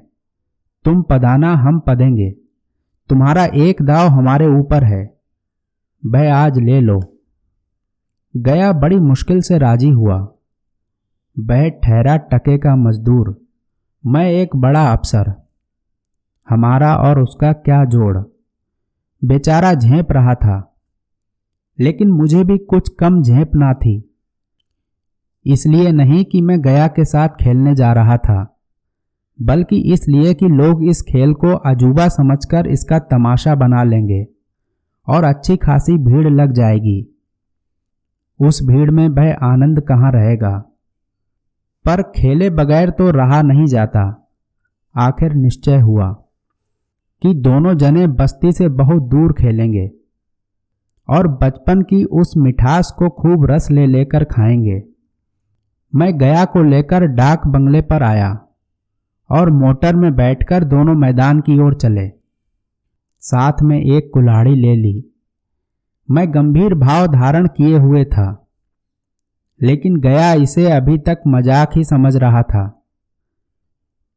तुम 0.84 1.02
पदाना, 1.02 1.54
हम 1.54 1.80
पदेंगे। 1.80 2.30
तुम्हारा 3.08 3.44
एक 3.44 3.82
दाव 3.82 4.08
हमारे 4.08 4.46
ऊपर 4.46 4.84
है। 4.84 5.20
वह 6.06 6.34
आज 6.34 6.58
ले 6.58 6.80
लो। 6.80 7.18
गया 8.36 8.72
बड़ी 8.72 8.98
मुश्किल 8.98 9.40
से 9.40 9.58
राज़ी 9.58 9.90
हुआ। 9.90 10.18
वह 11.38 11.68
ठहरा 11.68 12.16
टके 12.16 12.58
का 12.58 12.76
मजदूर। 12.76 13.40
मैं 14.06 14.30
एक 14.30 14.56
बड़ा 14.56 14.92
अफसर। 14.92 15.41
हमारा 16.48 16.96
और 16.96 17.20
उसका 17.20 17.52
क्या 17.52 17.84
जोड़? 17.84 18.18
बेचारा 19.22 19.74
झेप 19.74 20.12
रहा 20.12 20.34
था, 20.34 20.76
लेकिन 21.78 22.10
मुझे 22.10 22.44
भी 22.44 22.58
कुछ 22.58 22.88
कम 23.00 23.22
झेप 23.22 23.50
ना 23.54 23.72
थी। 23.74 24.14
इसलिए 25.46 25.92
नहीं 25.92 26.24
कि 26.24 26.40
मैं 26.40 26.60
गया 26.60 26.88
के 26.88 27.04
साथ 27.04 27.28
खेलने 27.28 27.74
जा 27.74 27.92
रहा 27.92 28.16
था, 28.16 28.58
बल्कि 29.42 29.92
इसलिए 29.92 30.34
कि 30.34 30.46
लोग 30.46 30.84
इस 30.84 31.02
खेल 31.02 31.34
को 31.34 31.54
अजूबा 31.66 32.08
समझकर 32.08 32.66
इसका 32.66 32.98
तमाशा 32.98 33.54
बना 33.54 33.82
लेंगे 33.82 34.26
और 35.08 35.24
अच्छी 35.24 35.56
खासी 35.56 35.96
भीड़ 35.98 36.28
लग 36.28 36.52
जाएगी। 36.52 37.08
उस 38.40 38.62
भीड़ 38.62 38.90
में 38.90 39.08
वह 39.08 39.34
आनंद 39.34 39.80
कहाँ 39.80 40.12
रहेगा? 40.12 40.58
पर 41.84 42.02
खेले 42.02 42.50
बगैर 42.50 42.90
तो 42.90 43.10
रहा 43.10 43.42
नहीं 43.42 43.66
जाता। 43.66 44.28
आखिर 44.96 45.34
निश्चय 45.34 45.80
हुआ। 45.80 46.21
कि 47.22 47.32
दोनों 47.34 47.74
जने 47.74 48.06
बस्ती 48.06 48.52
से 48.52 48.68
बहुत 48.68 49.02
दूर 49.02 49.32
खेलेंगे 49.32 49.90
और 51.08 51.28
बचपन 51.28 51.82
की 51.82 52.04
उस 52.04 52.32
मिठास 52.36 52.90
को 52.98 53.08
खूब 53.10 53.46
रस 53.50 53.70
ले 53.70 53.86
लेकर 53.86 54.24
खाएँगे। 54.24 54.82
मैं 55.92 56.16
गया 56.18 56.44
को 56.44 56.62
लेकर 56.62 57.06
डाक 57.06 57.46
बंगले 57.46 57.80
पर 57.82 58.02
आया 58.02 58.30
और 59.30 59.50
मोटर 59.50 59.96
में 59.96 60.14
बैठकर 60.16 60.64
दोनों 60.64 60.94
मैदान 60.94 61.40
की 61.40 61.58
ओर 61.58 61.74
चले। 61.74 62.08
साथ 63.22 63.62
में 63.62 63.78
एक 63.78 64.10
कुल्हाड़ी 64.14 64.54
ले 64.54 64.74
ली। 64.76 65.04
मैं 66.08 66.32
गंभीर 66.34 66.74
भाव 66.74 67.06
धारण 67.06 67.46
किए 67.46 67.78
हुए 67.78 68.04
था, 68.04 68.28
लेकिन 69.60 69.96
गया 69.96 70.32
इसे 70.34 70.70
अभी 70.70 70.98
तक 70.98 71.22
मज़ाक 71.26 71.76
ही 71.76 71.84
समझ 71.84 72.16
रहा 72.16 72.42
था। 72.42 72.81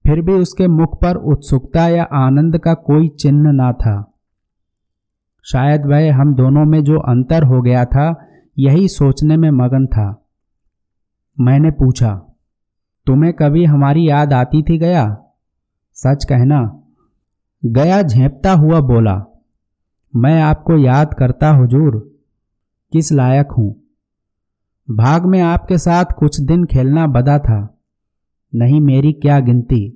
फिर 0.06 0.22
भी 0.22 0.34
उसके 0.34 0.68
मुख 0.68 1.02
पर 1.02 1.16
उत्सुकता 1.16 1.88
या 1.88 2.04
आनंद 2.04 2.58
का 2.58 2.74
कोई 2.74 3.08
चिन्ह 3.08 3.52
ना 3.52 3.72
था। 3.72 4.12
शायद 5.44 5.86
वह 5.86 6.16
हम 6.16 6.36
दोनों 6.36 6.66
में 6.66 6.84
जो 6.84 7.00
अंतर 7.00 7.44
हो 7.44 7.62
गया 7.62 7.86
था, 7.86 8.28
यही 8.60 8.88
सोचने 8.88 9.38
में 9.38 9.52
मगन 9.52 9.88
था। 9.88 10.26
मैंने 11.40 11.72
पूछा, 11.72 12.36
तुम्हें 13.06 13.34
कभी 13.34 13.66
हमारी 13.66 14.10
याद 14.10 14.34
आती 14.34 14.64
थी 14.64 14.78
गया? 14.78 15.18
सच 15.94 16.26
कहना, 16.26 16.82
गया 17.66 18.02
झेपता 18.02 18.52
हुआ 18.52 18.80
बोला, 18.80 19.26
मैं 20.16 20.42
आपको 20.42 20.78
याद 20.78 21.14
करता 21.14 21.50
हुजूर, 21.50 22.20
किस 22.92 23.12
लायक 23.12 23.52
हूँ। 23.52 23.76
भाग 24.96 25.26
में 25.26 25.42
आपके 25.42 25.78
साथ 25.78 26.06
कुछ 26.06 26.42
दिन 26.42 26.66
खेलना 26.66 27.08
बदा 27.08 27.40
था, 27.40 27.78
नहीं 28.56 28.82
मेरी 28.82 29.14
क्या 29.14 29.40
गिनती। 29.40 29.95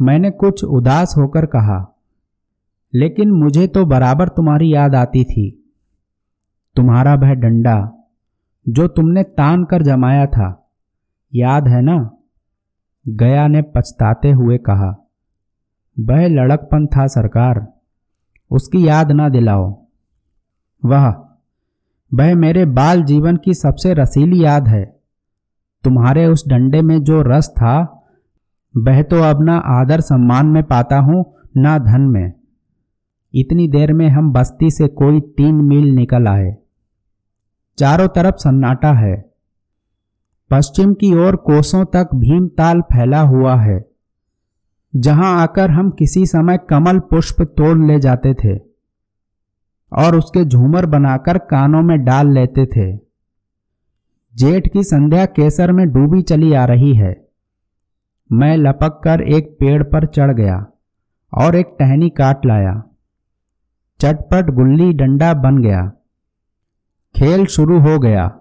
मैंने 0.00 0.30
कुछ 0.30 0.64
उदास 0.64 1.14
होकर 1.18 1.46
कहा, 1.46 1.96
लेकिन 2.94 3.30
मुझे 3.30 3.66
तो 3.66 3.84
बराबर 3.84 4.28
तुम्हारी 4.28 4.74
याद 4.74 4.94
आती 4.94 5.24
थी। 5.24 5.50
तुम्हारा 6.76 7.14
वह 7.14 7.32
डंडा, 7.34 8.06
जो 8.68 8.88
तुमने 8.88 9.22
तान 9.22 9.64
कर 9.64 9.82
जमाया 9.82 10.26
था। 10.26 10.68
याद 11.34 11.68
है 11.68 11.80
ना? 11.82 12.10
गया 13.06 13.46
ने 13.46 13.62
पछताते 13.62 14.30
हुए 14.30 14.58
कहा 14.58 14.94
वह 15.98 16.26
लड़कपन 16.26 16.86
था 16.86 17.06
सरकार, 17.06 17.66
उसकी 18.50 18.86
याद 18.88 19.12
ना 19.12 19.28
दिलाओ। 19.28 19.86
वह 20.84 21.06
वह 22.12 22.34
मेरे 22.34 22.64
बाल 22.64 23.02
जीवन 23.02 23.36
की 23.36 23.54
सबसे 23.54 23.94
रसीली 23.94 24.44
याद 24.44 24.68
है। 24.68 24.84
तुम्हारे 25.84 26.26
उस 26.26 26.44
डंडे 26.48 26.82
में 26.82 27.02
जो 27.02 27.22
रस 27.22 27.48
था 27.48 27.95
वह 28.78 29.02
तो 29.02 29.22
अब 29.22 29.42
ना 29.42 29.56
आदर 29.56 30.00
सम्मान 30.00 30.46
में 30.46 30.62
पाता 30.62 30.98
हूँ, 30.98 31.34
ना 31.56 31.78
धन 31.78 32.00
में। 32.00 32.32
इतनी 33.34 33.68
देर 33.68 33.92
में 33.92 34.08
हम 34.08 34.32
बस्ती 34.32 34.70
से 34.70 34.88
कोई 34.88 35.20
तीन 35.20 35.54
मील 35.54 35.94
निकल 35.94 36.26
आए। 36.26 36.56
चारों 37.78 38.08
तरफ़ 38.08 38.34
सन्नाटा 38.34 38.92
है। 38.92 39.30
पश्चिम 40.50 40.94
की 40.94 41.14
ओर 41.14 41.36
कोसों 41.36 41.84
तक 41.84 42.08
भीमताल 42.14 42.80
फैला 42.80 43.20
हुआ 43.20 43.56
है। 43.56 43.90
जहाँ 44.96 45.42
आकर 45.42 45.70
हम 45.70 45.90
किसी 45.90 46.26
समय 46.26 46.58
कमल 46.58 46.98
पुष्प 46.98 47.42
तोड़ 47.42 47.78
ले 47.78 48.00
जाते 48.00 48.34
थे 48.34 48.56
और 49.92 50.16
उसके 50.16 50.44
झूमर 50.44 50.86
बनाकर 50.86 51.38
कानों 51.38 51.82
में 51.82 52.04
डाल 52.04 52.32
लेते 52.32 52.66
थे। 52.66 52.96
जेठ 54.34 54.72
की 54.72 54.82
संध्या 54.82 55.26
केसर 55.26 55.72
में 55.72 55.88
डूबी 55.88 56.22
चली 56.22 56.52
आ 56.52 56.64
रही 56.64 56.94
है। 56.94 57.25
मैं 58.32 58.56
लपक 58.56 59.00
कर 59.04 59.20
एक 59.20 59.56
पेड़ 59.60 59.82
पर 59.82 60.06
चढ़ 60.06 60.34
गया 60.34 60.66
और 61.34 61.56
एक 61.56 61.66
टहनी 61.78 62.10
काट 62.10 62.46
लाया। 62.46 62.82
चटपट 64.00 64.50
गुल्ली 64.50 64.92
डंडा 64.92 65.34
बन 65.34 65.62
गया। 65.62 65.92
खेल 67.16 67.46
शुरू 67.46 67.80
हो 67.80 67.98
गया। 67.98 68.40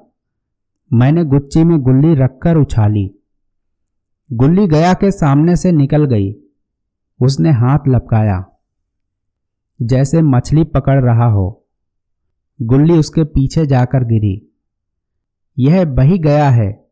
मैंने 0.93 1.23
गुच्ची 1.23 1.63
में 1.63 1.79
गुल्ली 1.79 2.15
रखकर 2.15 2.55
उछाली। 2.55 3.15
गुल्ली 4.33 4.67
गया 4.67 4.93
के 4.93 5.11
सामने 5.11 5.55
से 5.55 5.71
निकल 5.71 6.05
गई। 6.05 6.33
उसने 7.21 7.51
हाथ 7.51 7.79
लपकाया। 7.87 8.45
जैसे 9.81 10.21
मछली 10.21 10.63
पकड़ 10.63 11.03
रहा 11.03 11.25
हो। 11.25 11.65
गुल्ली 12.61 12.97
उसके 12.97 13.23
पीछे 13.23 13.65
जाकर 13.65 14.03
गिरी। 14.03 14.55
यह 15.59 15.85
बही 15.85 16.17
गया 16.17 16.49
है। 16.49 16.84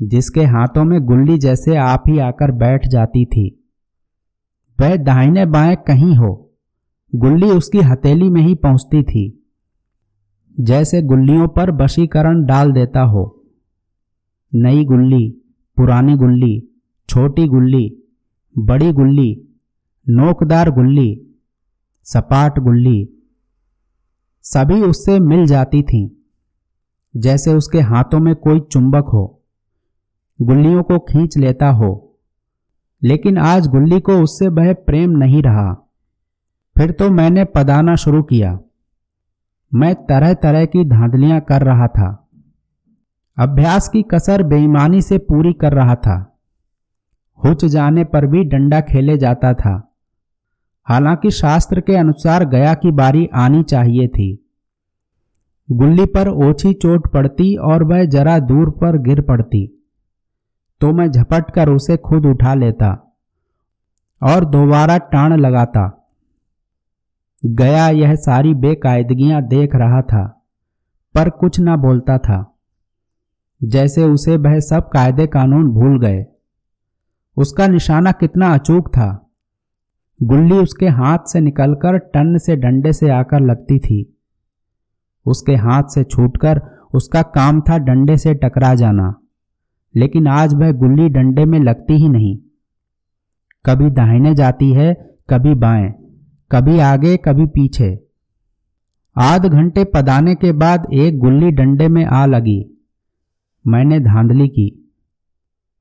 जिसके 0.00 0.44
हाथों 0.44 0.84
में 0.84 1.00
गुल्ली 1.00 1.38
जैसे 1.38 1.76
आप 1.76 2.04
ही 2.08 2.18
आकर 2.18 2.50
बैठ 2.50 2.86
जाती 2.88 3.24
थी। 3.24 3.72
वह 4.80 4.96
दाहिने 4.96 5.46
बाएँ 5.46 5.76
कहीं 5.76 6.16
हो, 6.16 6.52
गुल्ली 7.14 7.50
उसकी 7.50 7.78
हथेली 7.78 8.30
में 8.30 8.40
ही 8.42 8.54
पहुँचती 8.54 9.02
थी, 9.02 9.52
जैसे 10.60 11.02
गुल्लियों 11.02 11.48
पर 11.48 11.70
बशीकरण 11.70 12.44
डाल 12.44 12.72
देता 12.72 13.00
हो। 13.00 13.42
नई 14.54 14.84
गुल्ली, 14.84 15.28
पुरानी 15.76 16.16
गुल्ली, 16.16 16.68
छोटी 17.08 17.46
गुल्ली, 17.48 18.02
बड़ी 18.58 18.92
गुल्ली, 18.92 19.56
नोकदार 20.08 20.70
गुल्ली, 20.70 21.36
सपाट 22.02 22.58
गुल्ली, 22.58 23.08
सभी 24.42 24.80
उससे 24.82 25.18
मिल 25.20 25.44
जाती 25.46 25.82
थीं, 25.82 26.08
जैसे 27.16 27.54
उसके 27.54 27.80
हाथों 27.80 28.20
में 28.20 28.34
कोई 28.34 28.60
चुंबक 28.60 29.04
हो। 29.04 29.39
गुल्लियों 30.42 30.82
को 30.82 30.98
खींच 30.98 31.36
लेता 31.36 31.68
हो। 31.68 32.18
लेकिन 33.02 33.38
आज 33.38 33.66
गुल्ली 33.66 34.00
को 34.00 34.12
उससे 34.12 34.48
वह 34.48 34.72
प्रेम 34.72 35.10
नहीं 35.10 35.42
रहा। 35.42 35.72
फिर 36.78 36.90
तो 36.90 37.10
मैंने 37.10 37.44
पदाना 37.44 37.94
शुरू 37.94 38.22
किया। 38.22 38.60
मैं 39.74 39.94
तरह 39.94 40.34
तरह 40.34 40.64
की 40.64 40.84
धांधलियाँ 40.84 41.40
कर 41.40 41.62
रहा 41.62 41.86
था। 41.86 42.28
अभ्यास 43.38 43.88
की 43.88 44.02
कसर 44.02 44.42
बेईमानी 44.42 45.02
से 45.02 45.18
पूरी 45.18 45.52
कर 45.52 45.72
रहा 45.72 45.94
था। 45.94 46.38
हुच 47.44 47.64
जाने 47.64 48.04
पर 48.04 48.26
भी 48.26 48.44
डंडा 48.44 48.80
खेले 48.80 49.18
जाता 49.18 49.54
था। 49.54 49.94
हालाँकि 50.84 51.30
शास्त्र 51.30 51.80
के 51.80 51.96
अनुसार 51.96 52.44
गया 52.44 52.74
की 52.74 52.90
बारी 52.90 53.28
आनी 53.34 53.62
चाहिए 53.62 54.08
थी। 54.08 54.50
गुल्ली 55.70 56.06
पर 56.06 56.28
ओछी 56.28 56.72
चोट 56.72 57.12
पड़ती 57.12 57.56
और 57.56 57.84
वह 57.84 58.04
जरा 58.04 58.38
दूर 58.38 58.70
पर 58.70 58.98
गिर 58.98 59.20
पड़ती। 59.20 59.79
तो 60.80 60.92
मैं 60.92 61.10
झपट 61.10 61.50
कर 61.50 61.68
उसे 61.68 61.96
खुद 61.96 62.26
उठा 62.26 62.54
लेता 62.54 63.16
और 64.22 64.44
दोबारा 64.44 64.98
टाण 64.98 65.36
लगाता। 65.36 66.12
गया 67.46 67.88
यह 67.88 68.14
सारी 68.14 68.54
बेकायदगियाँ 68.54 69.42
देख 69.42 69.74
रहा 69.74 70.02
था, 70.02 70.44
पर 71.14 71.30
कुछ 71.30 71.60
ना 71.60 71.76
बोलता 71.76 72.18
था। 72.18 72.56
जैसे 73.62 74.04
उसे 74.04 74.36
वह 74.36 74.60
सब 74.60 74.88
कायदे 74.88 75.26
कानून 75.26 75.68
भूल 75.68 76.00
गए। 76.00 76.26
उसका 77.36 77.66
निशाना 77.66 78.12
कितना 78.12 78.54
अचूक 78.54 78.88
था। 78.88 79.30
गुल्ली 80.22 80.58
उसके 80.58 80.88
हाथ 80.88 81.18
से 81.26 81.40
निकलकर 81.40 81.98
टन 81.98 82.38
से 82.38 82.56
डंडे 82.56 82.92
से 82.92 83.10
आकर 83.10 83.40
लगती 83.40 83.78
थी। 83.78 84.18
उसके 85.26 85.56
हाथ 85.56 85.82
से 85.82 86.04
छूटकर 86.04 86.60
उसका 86.94 87.22
काम 87.22 87.60
था 87.60 87.78
डंडे 87.78 88.16
से 88.16 88.34
टकरा 88.34 88.74
जाना। 88.74 89.19
लेकिन 89.94 90.26
आज 90.26 90.54
वह 90.54 90.72
गुल्ली 90.72 91.08
डंडे 91.08 91.44
में 91.44 91.58
लगती 91.60 91.92
ही 91.92 92.08
नहीं। 92.08 92.38
कभी 93.66 93.90
दाहिने 93.90 94.34
जाती 94.34 94.72
है, 94.72 94.94
कभी 95.30 95.54
बाएँ, 95.54 95.92
कभी 96.50 96.78
आगे, 96.78 97.16
कभी 97.16 97.46
पीछे। 97.46 98.06
आध 99.16 99.46
घंटे 99.46 99.84
पदाने 99.84 100.34
के 100.34 100.52
बाद 100.52 100.86
एक 100.92 101.18
गुल्ली 101.18 101.50
डंडे 101.50 101.88
में 101.88 102.04
आ 102.04 102.26
लगी। 102.26 102.88
मैंने 103.66 104.00
धांधली 104.00 104.48
की। 104.48 104.92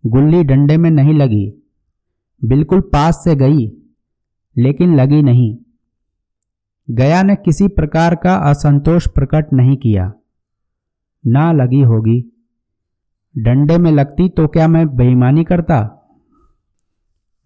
गुल्ली 0.06 0.44
डंडे 0.44 0.78
में 0.78 0.92
नहीं 0.92 1.14
लगी। 1.14 1.54
बिल्कुल 2.44 2.82
पास 2.82 3.22
से 3.24 3.36
गई, 3.36 3.68
लेकिन 4.58 4.96
लगी 4.96 5.22
नहीं। 5.22 5.58
गया 6.90 7.24
ने 7.24 7.36
किसी 7.36 7.68
प्रकार 7.68 8.16
का 8.16 8.36
असंतोष 8.36 9.08
प्रकट 9.08 9.54
नहीं 9.54 9.78
किया। 9.78 10.14
ना 11.28 11.52
लगी 11.52 11.82
होगी। 11.82 12.39
डंडे 13.38 13.78
में 13.78 13.92
लगती 13.92 14.30
तो 14.30 14.48
क्या 14.48 14.68
मैं 14.68 14.96
बेईमानी 14.96 15.44
करता? 15.44 15.96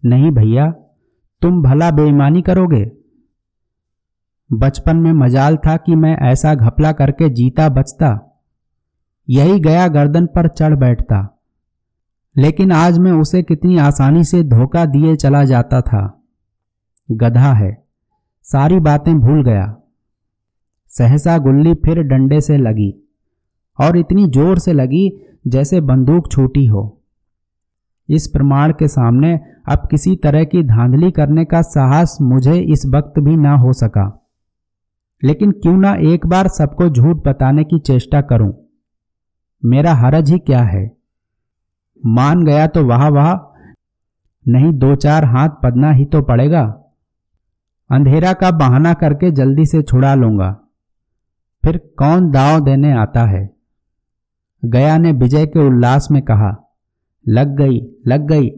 नहीं 0.04 0.30
भैया, 0.30 0.70
तुम 1.42 1.62
भला 1.62 1.90
बेईमानी 1.90 2.42
करोगे? 2.42 2.92
बचपन 4.52 4.96
में 4.96 5.12
मजाल 5.12 5.56
था 5.56 5.76
कि 5.76 5.94
मैं 5.94 6.16
ऐसा 6.16 6.54
घपला 6.54 6.92
करके 6.92 7.28
जीता 7.28 7.68
बचता। 7.68 8.40
यही 9.28 9.60
गया 9.60 9.88
गर्दन 9.88 10.26
पर 10.26 10.48
चढ़ 10.48 10.74
बैठता। 10.74 11.40
लेकिन 12.36 12.72
आज 12.72 12.98
मैं 12.98 13.12
उसे 13.12 13.42
कितनी 13.42 13.78
आसानी 13.78 14.24
से 14.24 14.42
धोखा 14.42 14.84
दिए 14.84 15.16
चला 15.16 15.44
जाता 15.44 15.80
था। 15.80 16.24
गधा 17.10 17.52
है, 17.52 17.84
सारी 18.42 18.80
बातें 18.80 19.20
भूल 19.20 19.42
गया। 19.42 19.76
सहसा 20.88 21.38
गुल्ली 21.38 21.74
फिर 21.74 22.02
डंडे 22.02 22.40
से 22.40 22.56
लगी 22.56 22.94
और 23.80 23.96
इतनी 23.96 24.26
ज़ोर 24.26 24.58
से 24.58 24.72
लगी 24.72 25.20
जैसे 25.46 25.80
बंदूक 25.80 26.32
छूटी 26.32 26.66
हो। 26.66 27.02
इस 28.08 28.26
प्रमाण 28.26 28.72
के 28.72 28.88
सामने 28.88 29.40
अब 29.68 29.88
किसी 29.90 30.16
तरह 30.16 30.44
की 30.44 30.62
धांधली 30.62 31.10
करने 31.10 31.44
का 31.44 31.62
साहस 31.62 32.18
मुझे 32.22 32.58
इस 32.58 32.86
वक्त 32.86 33.18
भी 33.18 33.36
ना 33.36 33.54
हो 33.56 33.72
सका। 33.72 34.26
लेकिन 35.24 35.50
क्यों 35.50 35.78
ना 35.78 35.94
एक 35.94 36.26
बार 36.26 36.48
सबको 36.48 36.88
झूठ 36.88 37.16
बताने 37.16 37.64
की 37.64 37.78
चेष्टा 37.78 38.20
करूँ? 38.20 38.54
मेरा 39.64 39.94
हरज 39.94 40.30
ही 40.30 40.38
क्या 40.38 40.62
है? 40.62 40.96
मान 42.06 42.44
गया 42.44 42.66
तो 42.66 42.86
वाह 42.86 43.08
वाह, 43.08 43.60
नहीं 44.48 44.72
दो 44.72 44.94
चार 44.94 45.24
हाथ 45.24 45.48
पदना 45.48 45.90
ही 45.90 46.04
तो 46.04 46.22
पड़ेगा। 46.22 46.62
अंधेरा 47.90 48.32
का 48.32 48.50
बहाना 48.50 48.94
करके 48.94 49.30
जल्दी 49.30 49.66
से 49.66 49.82
छुड़ा 49.82 50.14
लूँगा। 50.14 50.60
फिर 51.64 51.78
कौन 51.98 52.30
दाव 52.30 52.60
देने 52.60 52.92
आता 52.92 53.24
है? 53.24 53.53
गया 54.64 54.98
ने 54.98 55.12
विजय 55.12 55.46
के 55.46 55.66
उल्लास 55.66 56.08
में 56.10 56.22
कहा, 56.22 56.76
लग 57.28 57.56
गई 57.56 57.80
लग 58.06 58.26
गई, 58.26 58.50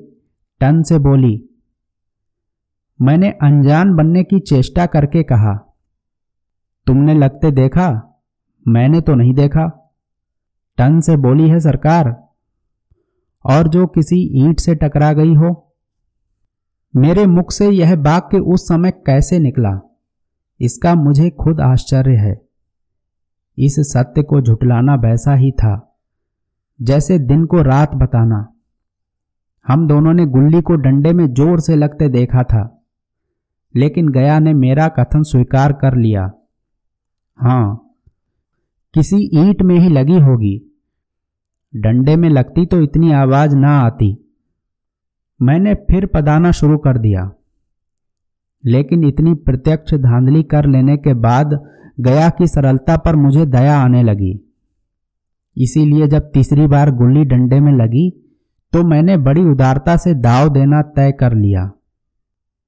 टन 0.60 0.82
से 0.82 0.98
बोली। 0.98 1.50
मैंने 3.02 3.30
अनजान 3.30 3.94
बनने 3.94 4.24
की 4.24 4.40
चेष्टा 4.40 4.86
करके 4.86 5.22
कहा, 5.22 5.76
तुमने 6.86 7.14
लगते 7.14 7.50
देखा? 7.50 8.20
मैंने 8.68 9.00
तो 9.00 9.14
नहीं 9.14 9.34
देखा। 9.34 9.94
टन 10.76 11.00
से 11.00 11.16
बोली 11.16 11.48
है 11.48 11.60
सरकार। 11.60 12.28
और 13.44 13.68
जो 13.68 13.86
किसी 13.86 14.16
ईंट 14.16 14.60
से 14.60 14.74
टकरा 14.74 15.12
गई 15.12 15.34
हो। 15.34 15.74
मेरे 16.96 17.26
मुख 17.26 17.52
से 17.52 17.70
यह 17.70 17.94
वाक्य 17.94 18.38
उस 18.38 18.68
समय 18.68 18.90
कैसे 18.90 19.38
निकला? 19.38 19.98
इसका 20.60 20.94
मुझे 20.94 21.30
खुद 21.30 21.60
आश्चर्य 21.60 22.16
है। 22.16 22.48
इस 23.58 23.80
सत्य 23.80 24.22
को 24.22 24.40
झुटलाना 24.40 24.94
वैसा 24.94 25.34
ही 25.34 25.52
था। 25.52 25.85
जैसे 26.80 27.18
दिन 27.18 27.44
को 27.44 27.62
रात 27.62 27.94
बताना। 27.94 28.46
हम 29.66 29.86
दोनों 29.88 30.12
ने 30.14 30.26
गुल्ली 30.26 30.60
को 30.62 30.74
डंडे 30.74 31.12
में 31.12 31.26
ज़ोर 31.26 31.60
से 31.60 31.76
लगते 31.76 32.08
देखा 32.08 32.42
था, 32.42 32.82
लेकिन 33.74 34.08
गया 34.08 34.38
ने 34.38 34.54
मेरा 34.54 34.88
कथन 34.88 35.22
स्वीकार 35.22 35.72
कर 35.72 35.96
लिया। 35.96 36.30
हाँ 37.38 37.94
किसी 38.94 39.16
ईंट 39.34 39.62
में 39.62 39.78
ही 39.78 39.88
लगी 39.88 40.18
होगी। 40.18 40.60
डंडे 41.74 42.16
में 42.16 42.28
लगती 42.30 42.66
तो 42.66 42.80
इतनी 42.80 43.12
आवाज़ 43.12 43.56
ना 43.56 43.78
आती। 43.78 44.16
मैंने 45.40 45.74
फिर 45.74 46.06
पदाना 46.06 46.52
शुरू 46.52 46.78
कर 46.78 46.98
दिया। 46.98 47.30
लेकिन 48.64 49.04
इतनी 49.04 49.34
प्रत्यक्ष 49.34 49.94
धांधली 49.94 50.42
कर 50.42 50.66
लेने 50.66 50.96
के 50.96 51.14
बाद 51.14 51.58
गया 52.00 52.28
की 52.28 52.46
सरलता 52.46 52.96
पर 52.96 53.16
मुझे 53.16 53.46
दया 53.46 53.78
आने 53.78 54.02
लगी। 54.02 54.45
इसीलिए 55.56 56.06
जब 56.06 56.30
तीसरी 56.30 56.66
बार 56.66 56.90
गुल्ली 56.90 57.24
डंडे 57.24 57.60
में 57.60 57.72
लगी 57.72 58.10
तो 58.72 58.82
मैंने 58.82 59.16
बड़ी 59.16 59.44
उदारता 59.44 59.96
से 59.96 60.14
दाव 60.14 60.48
देना 60.48 60.82
तय 60.82 61.12
कर 61.12 61.34
लिया। 61.34 61.70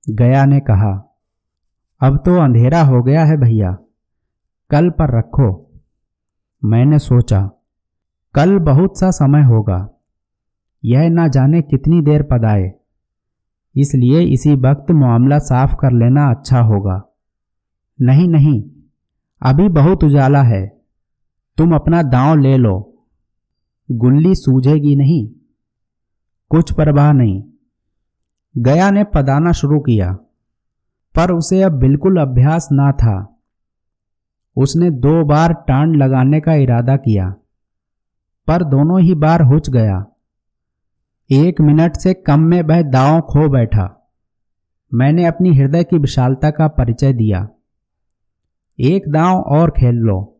गया 0.06 0.44
ने 0.44 0.60
कहा, 0.60 0.92
अब 2.00 2.16
तो 2.16 2.34
अंधेरा 2.34 2.82
हो 2.82 3.02
गया 3.02 3.24
है 3.24 3.36
भैया, 3.36 3.72
कल 4.70 4.90
पर 4.90 5.18
रखो। 5.18 5.48
मैंने 6.64 6.98
सोचा, 6.98 7.40
कल 8.34 8.58
बहुत 8.58 8.98
सा 8.98 9.10
समय 9.10 9.42
होगा, 9.42 9.88
यह 10.84 11.08
ना 11.10 11.28
जाने 11.28 11.62
कितनी 11.62 12.00
देर 12.02 12.22
पदाए। 12.22 12.72
इसलिए 13.74 14.20
इसी 14.22 14.54
वक्त 14.54 14.90
मामला 14.90 15.38
साफ़ 15.38 15.74
कर 15.74 15.92
लेना 15.92 16.30
अच्छा 16.30 16.60
होगा। 16.60 17.02
नहीं 18.00 18.28
नहीं, 18.28 18.62
अभी 19.42 19.68
बहुत 19.68 20.04
उजाला 20.04 20.42
है। 20.42 20.77
तुम 21.58 21.74
अपना 21.74 22.02
दांव 22.02 22.38
ले 22.38 22.56
लो। 22.56 22.76
गुल्ली 23.88 24.34
सूझेगी 24.34 24.96
नहीं, 24.96 25.28
कुछ 26.50 26.72
परवाह 26.72 27.12
नहीं। 27.12 27.42
गया 28.54 28.90
ने 28.90 29.04
पदाना 29.04 29.52
शुरू 29.52 29.80
किया, 29.80 30.12
पर 31.14 31.32
उसे 31.32 31.62
अब 31.62 31.72
बिल्कुल 31.72 32.20
अभ्यास 32.20 32.68
ना 32.72 32.92
था। 32.92 33.40
उसने 34.56 34.90
दो 34.90 35.24
बार 35.24 35.52
टांड 35.52 35.96
लगाने 35.96 36.40
का 36.40 36.54
इरादा 36.54 36.96
किया, 36.96 37.34
पर 38.48 38.64
दोनों 38.64 39.00
ही 39.00 39.14
बार 39.14 39.42
हुच 39.42 39.70
गया। 39.70 40.04
एक 41.30 41.60
मिनट 41.60 41.96
से 41.96 42.14
कम 42.14 42.40
में 42.40 42.62
वह 42.62 42.82
दांव 42.82 43.20
खो 43.20 43.48
बैठा। 43.48 44.10
मैंने 44.94 45.24
अपनी 45.26 45.54
हृदय 45.54 45.84
की 45.84 45.98
विशालता 45.98 46.50
का 46.50 46.68
परिचय 46.68 47.12
दिया। 47.12 47.48
एक 48.78 49.08
दांव 49.08 49.40
और 49.40 49.70
खेल 49.70 49.94
लो। 49.94 50.37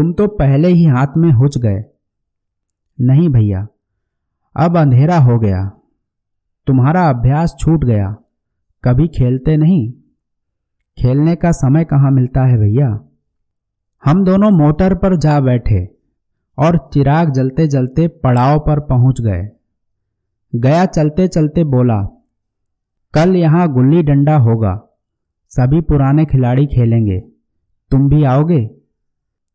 तुम 0.00 0.12
तो 0.12 0.26
पहले 0.26 0.68
ही 0.68 0.84
हाथ 0.84 1.06
में 1.16 1.30
हुच 1.30 1.58
गए। 1.58 1.84
नहीं 3.00 3.28
भैया, 3.28 3.66
अब 4.56 4.78
अंधेरा 4.78 5.18
हो 5.18 5.38
गया। 5.38 5.72
तुम्हारा 6.66 7.08
अभ्यास 7.08 7.56
छूट 7.60 7.84
गया। 7.84 8.16
कभी 8.84 9.08
खेलते 9.08 9.56
नहीं। 9.56 9.92
खेलने 10.98 11.36
का 11.36 11.52
समय 11.52 11.84
कहाँ 11.84 12.10
मिलता 12.10 12.44
है 12.44 12.58
भैया? 12.58 13.04
हम 14.04 14.24
दोनों 14.24 14.50
मोटर 14.50 14.94
पर 14.94 15.16
जा 15.16 15.40
बैठे 15.40 15.96
और 16.58 16.90
चिराग 16.94 17.30
जलते 17.30 17.66
जलते 17.68 18.08
पड़ाव 18.08 18.58
पर 18.58 18.80
पहुँच 18.80 19.20
गए। 19.20 19.48
गया 20.54 20.86
चलते 20.86 21.28
चलते 21.28 21.64
बोला, 21.64 22.02
कल 23.14 23.36
यहाँ 23.36 23.72
गुल्ली 23.72 24.02
डंडा 24.02 24.36
होगा। 24.36 24.74
सभी 25.48 25.80
पुराने 25.80 26.24
खिलाड़ी 26.24 26.66
खेलेंगे। 26.66 27.20
तुम 27.90 28.08
भी 28.08 28.24
आओगे? 28.24 28.79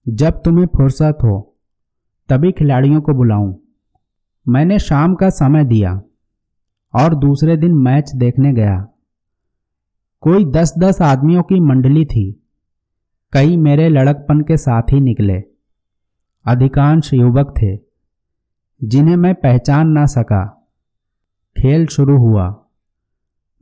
जब 0.10 0.42
तुम्हें 0.42 0.66
फुर्सत 0.66 1.18
हो, 1.24 1.56
तभी 2.30 2.52
खिलाड़ियों 2.52 3.02
को 3.02 3.14
बुलाऊं। 3.14 3.56
मैंने 4.48 4.80
शाम 4.80 5.16
का 5.16 5.30
समय 5.30 5.66
दिया 5.66 6.02
और 6.96 7.16
दूसरे 7.16 7.58
दिन 7.58 7.74
मैच 7.74 8.12
देखने 8.16 8.54
गया। 8.54 8.88
कोई 10.22 10.46
दस 10.46 10.74
दस 10.78 11.02
आदमियों 11.02 11.44
की 11.44 11.60
मंडली 11.60 12.06
थी। 12.06 12.48
कई 13.34 13.58
मेरे 13.58 13.90
लड़कपन 13.90 14.42
के 14.42 14.58
साथ 14.58 14.82
ही 14.82 15.02
निकले। 15.02 15.44
अधिकांश 16.46 17.14
युवक 17.14 17.54
थे, 17.62 17.80
जिन्हें 18.88 19.16
मैं 19.16 19.36
पहचान 19.36 19.88
ना 19.88 20.06
सका। 20.06 20.68
खेल 21.58 21.88
शुरू 21.88 22.18
हुआ। 22.18 22.66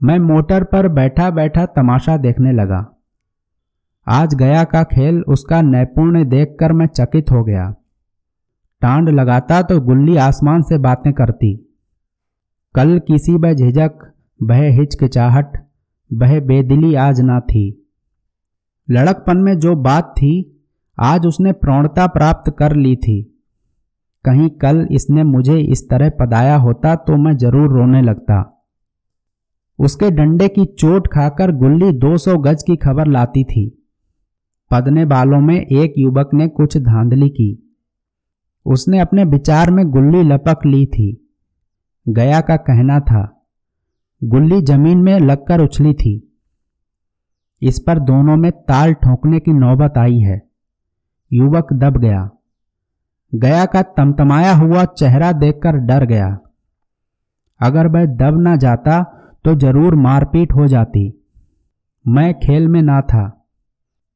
मैं 0.04 0.20
मोटर 0.20 0.64
पर 0.64 0.88
बैठा 0.88 1.30
बैठा 1.30 1.66
तमाशा 1.66 2.18
देखने 2.18 2.52
लगा। 2.52 2.93
आज 4.08 4.34
गया 4.36 4.64
का 4.64 4.84
खेल 4.84 5.22
उसका 5.28 5.62
नैपुण्य 5.62 6.24
देखकर 6.26 6.72
मैं 6.72 6.86
चकित 6.88 7.32
हो 7.32 7.44
गया। 7.44 7.70
टांड 8.82 9.10
लगाता 9.10 9.62
तो 9.62 9.80
गुल्ली 9.82 10.16
आसमान 10.18 10.62
से 10.62 10.78
बातें 10.78 11.12
करती। 11.14 11.54
कल 12.76 12.98
किसी 13.00 13.36
ब 13.38 13.54
झिझक, 13.54 14.00
बह 14.40 14.64
हिचकिचाहट, 14.72 15.58
बह 16.12 16.40
बेदिली 16.40 16.94
आज 16.96 17.22
ना 17.22 17.40
थी। 17.40 17.64
लड़कपन 18.88 19.38
में 19.38 19.58
जो 19.60 19.76
बात 19.76 20.14
थी, 20.18 20.34
आज 20.98 21.26
उसने 21.26 21.52
प्रौणता 21.52 22.08
प्राप्त 22.08 22.54
कर 22.60 22.76
ली 22.76 22.96
थी। 22.96 23.22
कहीं 24.26 24.50
कल 24.50 24.88
इसने 24.92 25.24
मुझे 25.24 25.60
इस 25.60 25.90
तरह 25.90 26.10
पदाया 26.10 26.56
होता 26.56 26.96
तो 26.96 27.18
मैं 27.18 27.36
ज़रूर 27.38 27.72
रोने 27.72 28.02
लगता। 28.02 28.42
उसके 29.80 30.10
डंडे 30.12 30.48
की 30.48 30.66
चोट 30.66 31.08
खाकर 31.08 31.52
गुल्ली 31.52 31.92
200 31.92 32.38
गज 32.38 32.64
की 32.64 32.76
खबर 32.76 33.08
लाती 33.08 33.44
थी। 33.44 33.66
पदने 34.74 35.06
बालों 35.06 35.40
में 35.42 35.56
एक 35.56 35.94
युवक 35.98 36.30
ने 36.34 36.48
कुछ 36.50 36.78
धांधली 36.80 37.30
की। 37.30 37.52
उसने 38.66 39.00
अपने 39.00 39.24
विचार 39.24 39.72
में 39.72 39.86
गुल्ली 39.92 40.22
लपक 40.24 40.66
ली 40.66 40.86
थी। 40.86 41.10
गया 42.06 42.40
का 42.42 42.56
कहना 42.60 43.00
था, 43.00 43.22
गुल्ली 44.22 44.62
ज़मीन 44.62 44.98
में 44.98 45.20
लगकर 45.20 45.62
उछली 45.62 45.94
थी। 45.94 46.14
इस 47.62 47.80
पर 47.80 48.00
दोनों 48.00 48.36
में 48.38 48.52
ताल 48.52 48.94
ठोंकने 48.94 49.40
की 49.40 49.54
नौबत 49.54 49.98
आई 49.98 50.20
है। 50.20 50.42
युवक 51.32 51.74
दब 51.74 51.98
गया। 51.98 52.30
गया 53.34 53.66
का 53.66 53.82
तमतमाया 53.98 54.54
हुआ 54.54 54.86
चेहरा 54.86 55.32
देखकर 55.34 55.78
डर 55.86 56.06
गया। 56.06 56.28
अगर 57.60 57.88
वह 57.88 58.06
दब 58.16 58.42
ना 58.42 58.56
जाता 58.56 59.02
तो 59.46 59.56
ज़रूर 59.56 59.96
मारपीट 59.96 60.54
हो 60.54 60.68
जाती। 60.68 61.08
मैं 62.06 62.34
खेल 62.40 62.68
में 62.68 62.82
ना 62.82 63.00
था। 63.04 63.24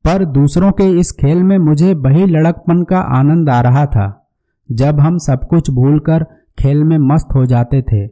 पर 0.07 0.23
दूसरों 0.25 0.71
के 0.71 0.83
इस 0.99 1.11
खेल 1.11 1.41
में 1.43 1.57
मुझे 1.57 1.93
वही 1.93 2.25
लड़कपन 2.25 2.83
का 2.83 2.99
आनंद 2.99 3.49
आ 3.49 3.61
रहा 3.61 3.85
था, 3.85 4.29
जब 4.71 4.99
हम 4.99 5.17
सब 5.17 5.47
कुछ 5.47 5.69
भूलकर 5.69 6.23
खेल 6.59 6.83
में 6.83 6.97
मस्त 6.97 7.33
हो 7.35 7.45
जाते 7.45 7.81
थे। 7.81 8.05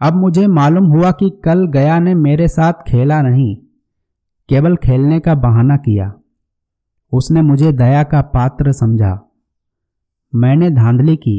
अब 0.00 0.14
मुझे 0.14 0.46
मालूम 0.46 0.86
हुआ 0.86 1.10
कि 1.10 1.28
कल 1.44 1.64
गया 1.66 1.98
ने 1.98 2.14
मेरे 2.14 2.48
साथ 2.48 2.72
खेला 2.88 3.20
नहीं, 3.22 3.54
केवल 4.48 4.74
खेलने 4.76 5.20
का 5.20 5.34
बहाना 5.34 5.76
किया। 5.76 6.12
उसने 7.12 7.42
मुझे 7.42 7.72
दया 7.72 8.02
का 8.02 8.22
पात्र 8.22 8.72
समझा। 8.72 9.12
मैंने 10.34 10.70
धांधली 10.70 11.16
की, 11.16 11.38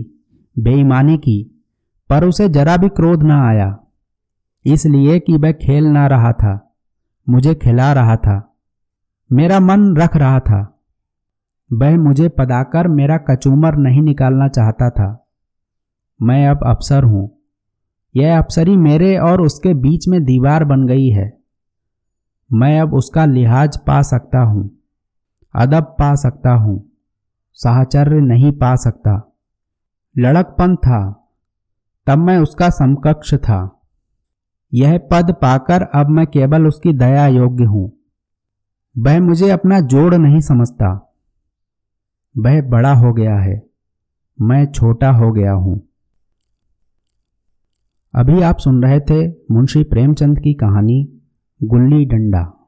बेईमानी 0.60 1.18
की, 1.18 1.66
पर 2.10 2.26
उसे 2.26 2.50
जरा 2.50 2.78
भी 2.78 2.90
क्रोध 2.92 3.24
ना 3.24 3.44
आया, 3.48 3.78
इसलिए 4.66 5.20
कि 5.20 5.38
वह 5.38 5.52
खेल 5.52 5.88
ना 5.88 6.08
रहा 6.08 6.32
था, 6.32 6.76
मुझे 7.30 7.56
खिला 7.56 7.94
रहा 7.94 8.16
था। 8.16 8.53
मेरा 9.34 9.60
मन 9.60 9.96
रख 9.98 10.16
रहा 10.16 10.40
था। 10.40 10.80
वह 11.74 11.98
मुझे 11.98 12.30
पदाकर 12.30 12.88
मेरा 12.88 13.18
कचूमर 13.18 13.76
नहीं 13.76 14.02
निकालना 14.02 14.48
चाहता 14.48 14.90
था। 14.90 15.28
मैं 16.22 16.48
अब 16.48 16.60
अफसर 16.66 17.04
हूँ। 17.04 17.42
यह 18.16 18.38
अफसरी 18.38 18.78
मेरे 18.78 19.18
और 19.18 19.42
उसके 19.42 19.74
बीच 19.74 20.08
में 20.08 20.24
दीवार 20.24 20.64
बन 20.64 20.88
गई 20.88 21.10
है। 21.10 21.38
मैं 22.54 22.80
अब 22.80 22.94
उसका 22.94 23.26
लिहाज 23.26 23.78
पा 23.78 24.02
सकता 24.02 24.40
हूँ। 24.40 24.80
अदब 25.56 25.84
पा 25.84 26.16
सकता 26.16 26.52
हूँ। 26.52 26.92
साहचर्य 27.54 28.22
नहीं 28.22 28.52
पा 28.52 28.76
सकता। 28.76 29.36
लड़कपन 30.18 30.76
था। 30.76 31.30
तब 32.08 32.18
मैं 32.18 32.38
उसका 32.38 32.70
समकक्ष 32.70 33.34
था। 33.34 33.82
यह 34.74 34.98
पद 35.12 35.32
पाकर 35.32 35.82
अब 35.82 36.10
मैं 36.10 36.28
केवल 36.28 36.68
उसकी 36.68 36.94
दया 36.94 37.28
योग्य 37.28 37.64
हूँ। 37.64 38.03
वह 38.98 39.22
मुझे 39.22 39.50
अपना 39.50 39.80
जोड़ 39.80 40.16
नहीं 40.16 40.40
समझता। 40.40 41.14
वह 42.38 42.62
बड़ा 42.62 42.94
हो 42.94 43.14
गया 43.14 43.36
है। 43.36 43.68
मैं 44.42 44.72
छोटा 44.72 45.12
हो 45.12 45.32
गया 45.32 45.52
हूँ। 45.52 45.90
अभी 48.16 48.42
आप 48.42 48.58
सुन 48.58 48.84
रहे 48.84 49.00
थे 49.00 49.30
मुंशी 49.52 49.84
प्रेमचंद 49.84 50.40
की 50.40 50.54
कहानी, 50.54 51.22
गुल्ली 51.64 52.06
डंडा। 52.06 52.63